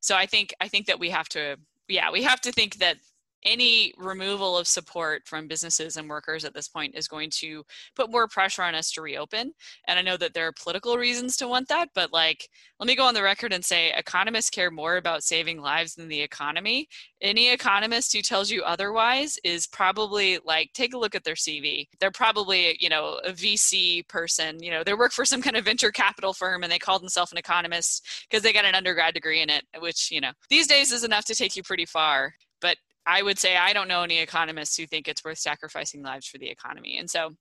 [0.00, 1.56] so i think i think that we have to
[1.88, 2.96] yeah we have to think that
[3.44, 7.64] any removal of support from businesses and workers at this point is going to
[7.94, 9.52] put more pressure on us to reopen.
[9.86, 12.96] And I know that there are political reasons to want that, but like, let me
[12.96, 16.88] go on the record and say economists care more about saving lives than the economy.
[17.20, 21.86] Any economist who tells you otherwise is probably like, take a look at their CV.
[22.00, 25.64] They're probably, you know, a VC person, you know, they work for some kind of
[25.64, 29.42] venture capital firm and they call themselves an economist because they got an undergrad degree
[29.42, 32.34] in it, which, you know, these days is enough to take you pretty far.
[32.60, 36.26] But I would say I don't know any economists who think it's worth sacrificing lives
[36.26, 36.98] for the economy.
[36.98, 37.34] And so,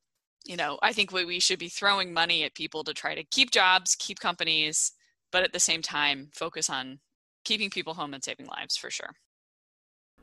[0.45, 3.24] you know, I think we we should be throwing money at people to try to
[3.24, 4.93] keep jobs, keep companies,
[5.32, 6.99] but at the same time, focus on
[7.43, 9.11] keeping people home and saving lives for sure.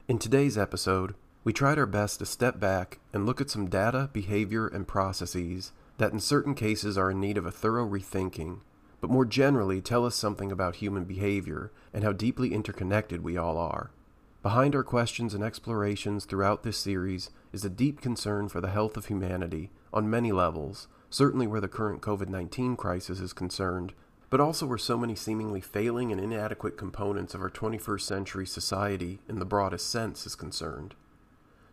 [0.09, 1.15] In today's episode,
[1.45, 5.73] we tried our best to step back and look at some data, behavior, and processes
[5.99, 8.61] that in certain cases are in need of a thorough rethinking,
[9.01, 13.59] but more generally tell us something about human behavior and how deeply interconnected we all
[13.59, 13.91] are.
[14.45, 18.95] Behind our questions and explorations throughout this series is a deep concern for the health
[18.99, 23.95] of humanity on many levels, certainly where the current COVID 19 crisis is concerned,
[24.29, 29.19] but also where so many seemingly failing and inadequate components of our 21st century society,
[29.31, 30.95] in the broadest sense, is concerned.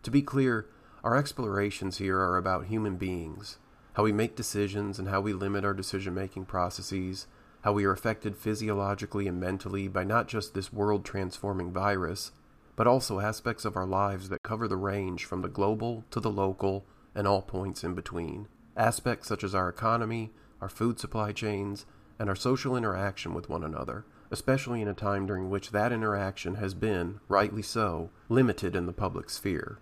[0.04, 0.66] To be clear,
[1.04, 3.58] our explorations here are about human beings,
[3.96, 7.28] how we make decisions and how we limit our decision making processes,
[7.64, 12.32] how we are affected physiologically and mentally by not just this world transforming virus
[12.76, 16.30] but also aspects of our lives that cover the range from the global to the
[16.30, 18.48] local and all points in between.
[18.78, 21.86] Aspects such as our economy, our food supply chains,
[22.18, 26.56] and our social interaction with one another, especially in a time during which that interaction
[26.56, 29.80] has been, rightly so, limited in the public sphere.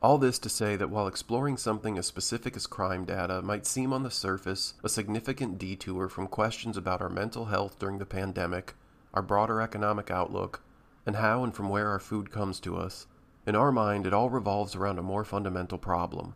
[0.00, 3.92] All this to say that while exploring something as specific as crime data might seem
[3.92, 8.74] on the surface a significant detour from questions about our mental health during the pandemic,
[9.12, 10.62] our broader economic outlook,
[11.08, 13.06] and how and from where our food comes to us,
[13.46, 16.34] in our mind it all revolves around a more fundamental problem.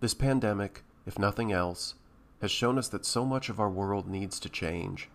[0.00, 1.94] This pandemic, if nothing else,
[2.40, 5.08] has shown us that so much of our world needs to change,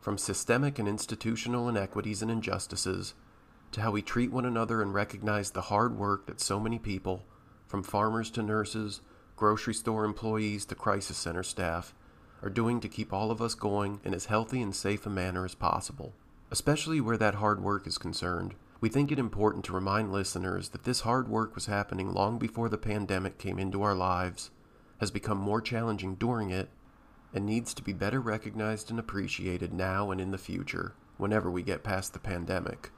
[0.00, 3.14] from systemic and institutional inequities and injustices
[3.70, 7.22] to how we treat one another and recognize the hard work that so many people,
[7.68, 9.00] from farmers to nurses,
[9.36, 11.94] grocery store employees to crisis center staff,
[12.42, 15.44] are doing to keep all of us going in as healthy and safe a manner
[15.44, 16.14] as possible.
[16.50, 20.84] Especially where that hard work is concerned, we think it important to remind listeners that
[20.84, 24.50] this hard work was happening long before the pandemic came into our lives,
[24.98, 26.68] has become more challenging during it,
[27.32, 31.62] and needs to be better recognized and appreciated now and in the future, whenever we
[31.62, 32.90] get past the pandemic.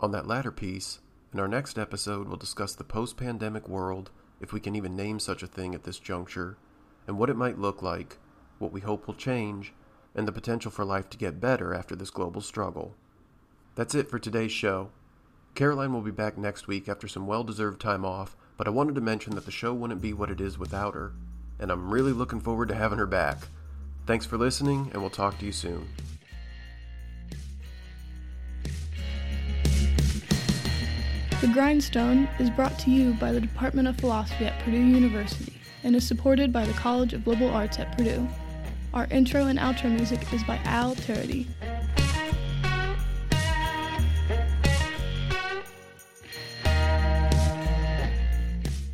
[0.00, 1.00] On that latter piece,
[1.34, 5.18] in our next episode, we'll discuss the post pandemic world, if we can even name
[5.18, 6.56] such a thing at this juncture,
[7.06, 8.16] and what it might look like,
[8.58, 9.74] what we hope will change,
[10.18, 12.92] and the potential for life to get better after this global struggle.
[13.76, 14.90] That's it for today's show.
[15.54, 18.96] Caroline will be back next week after some well deserved time off, but I wanted
[18.96, 21.12] to mention that the show wouldn't be what it is without her,
[21.60, 23.38] and I'm really looking forward to having her back.
[24.06, 25.86] Thanks for listening, and we'll talk to you soon.
[31.40, 35.52] The Grindstone is brought to you by the Department of Philosophy at Purdue University
[35.84, 38.28] and is supported by the College of Liberal Arts at Purdue.
[38.94, 41.46] Our intro and outro music is by Al Turity.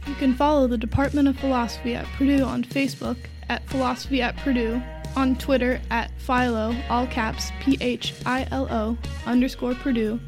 [0.07, 3.17] You can follow the Department of Philosophy at Purdue on Facebook
[3.49, 4.83] at Philosophy at Purdue,
[5.17, 10.19] on Twitter at Philo, all caps P H I L O underscore Purdue,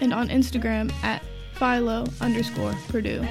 [0.00, 1.22] and on Instagram at
[1.54, 3.26] Philo underscore Purdue.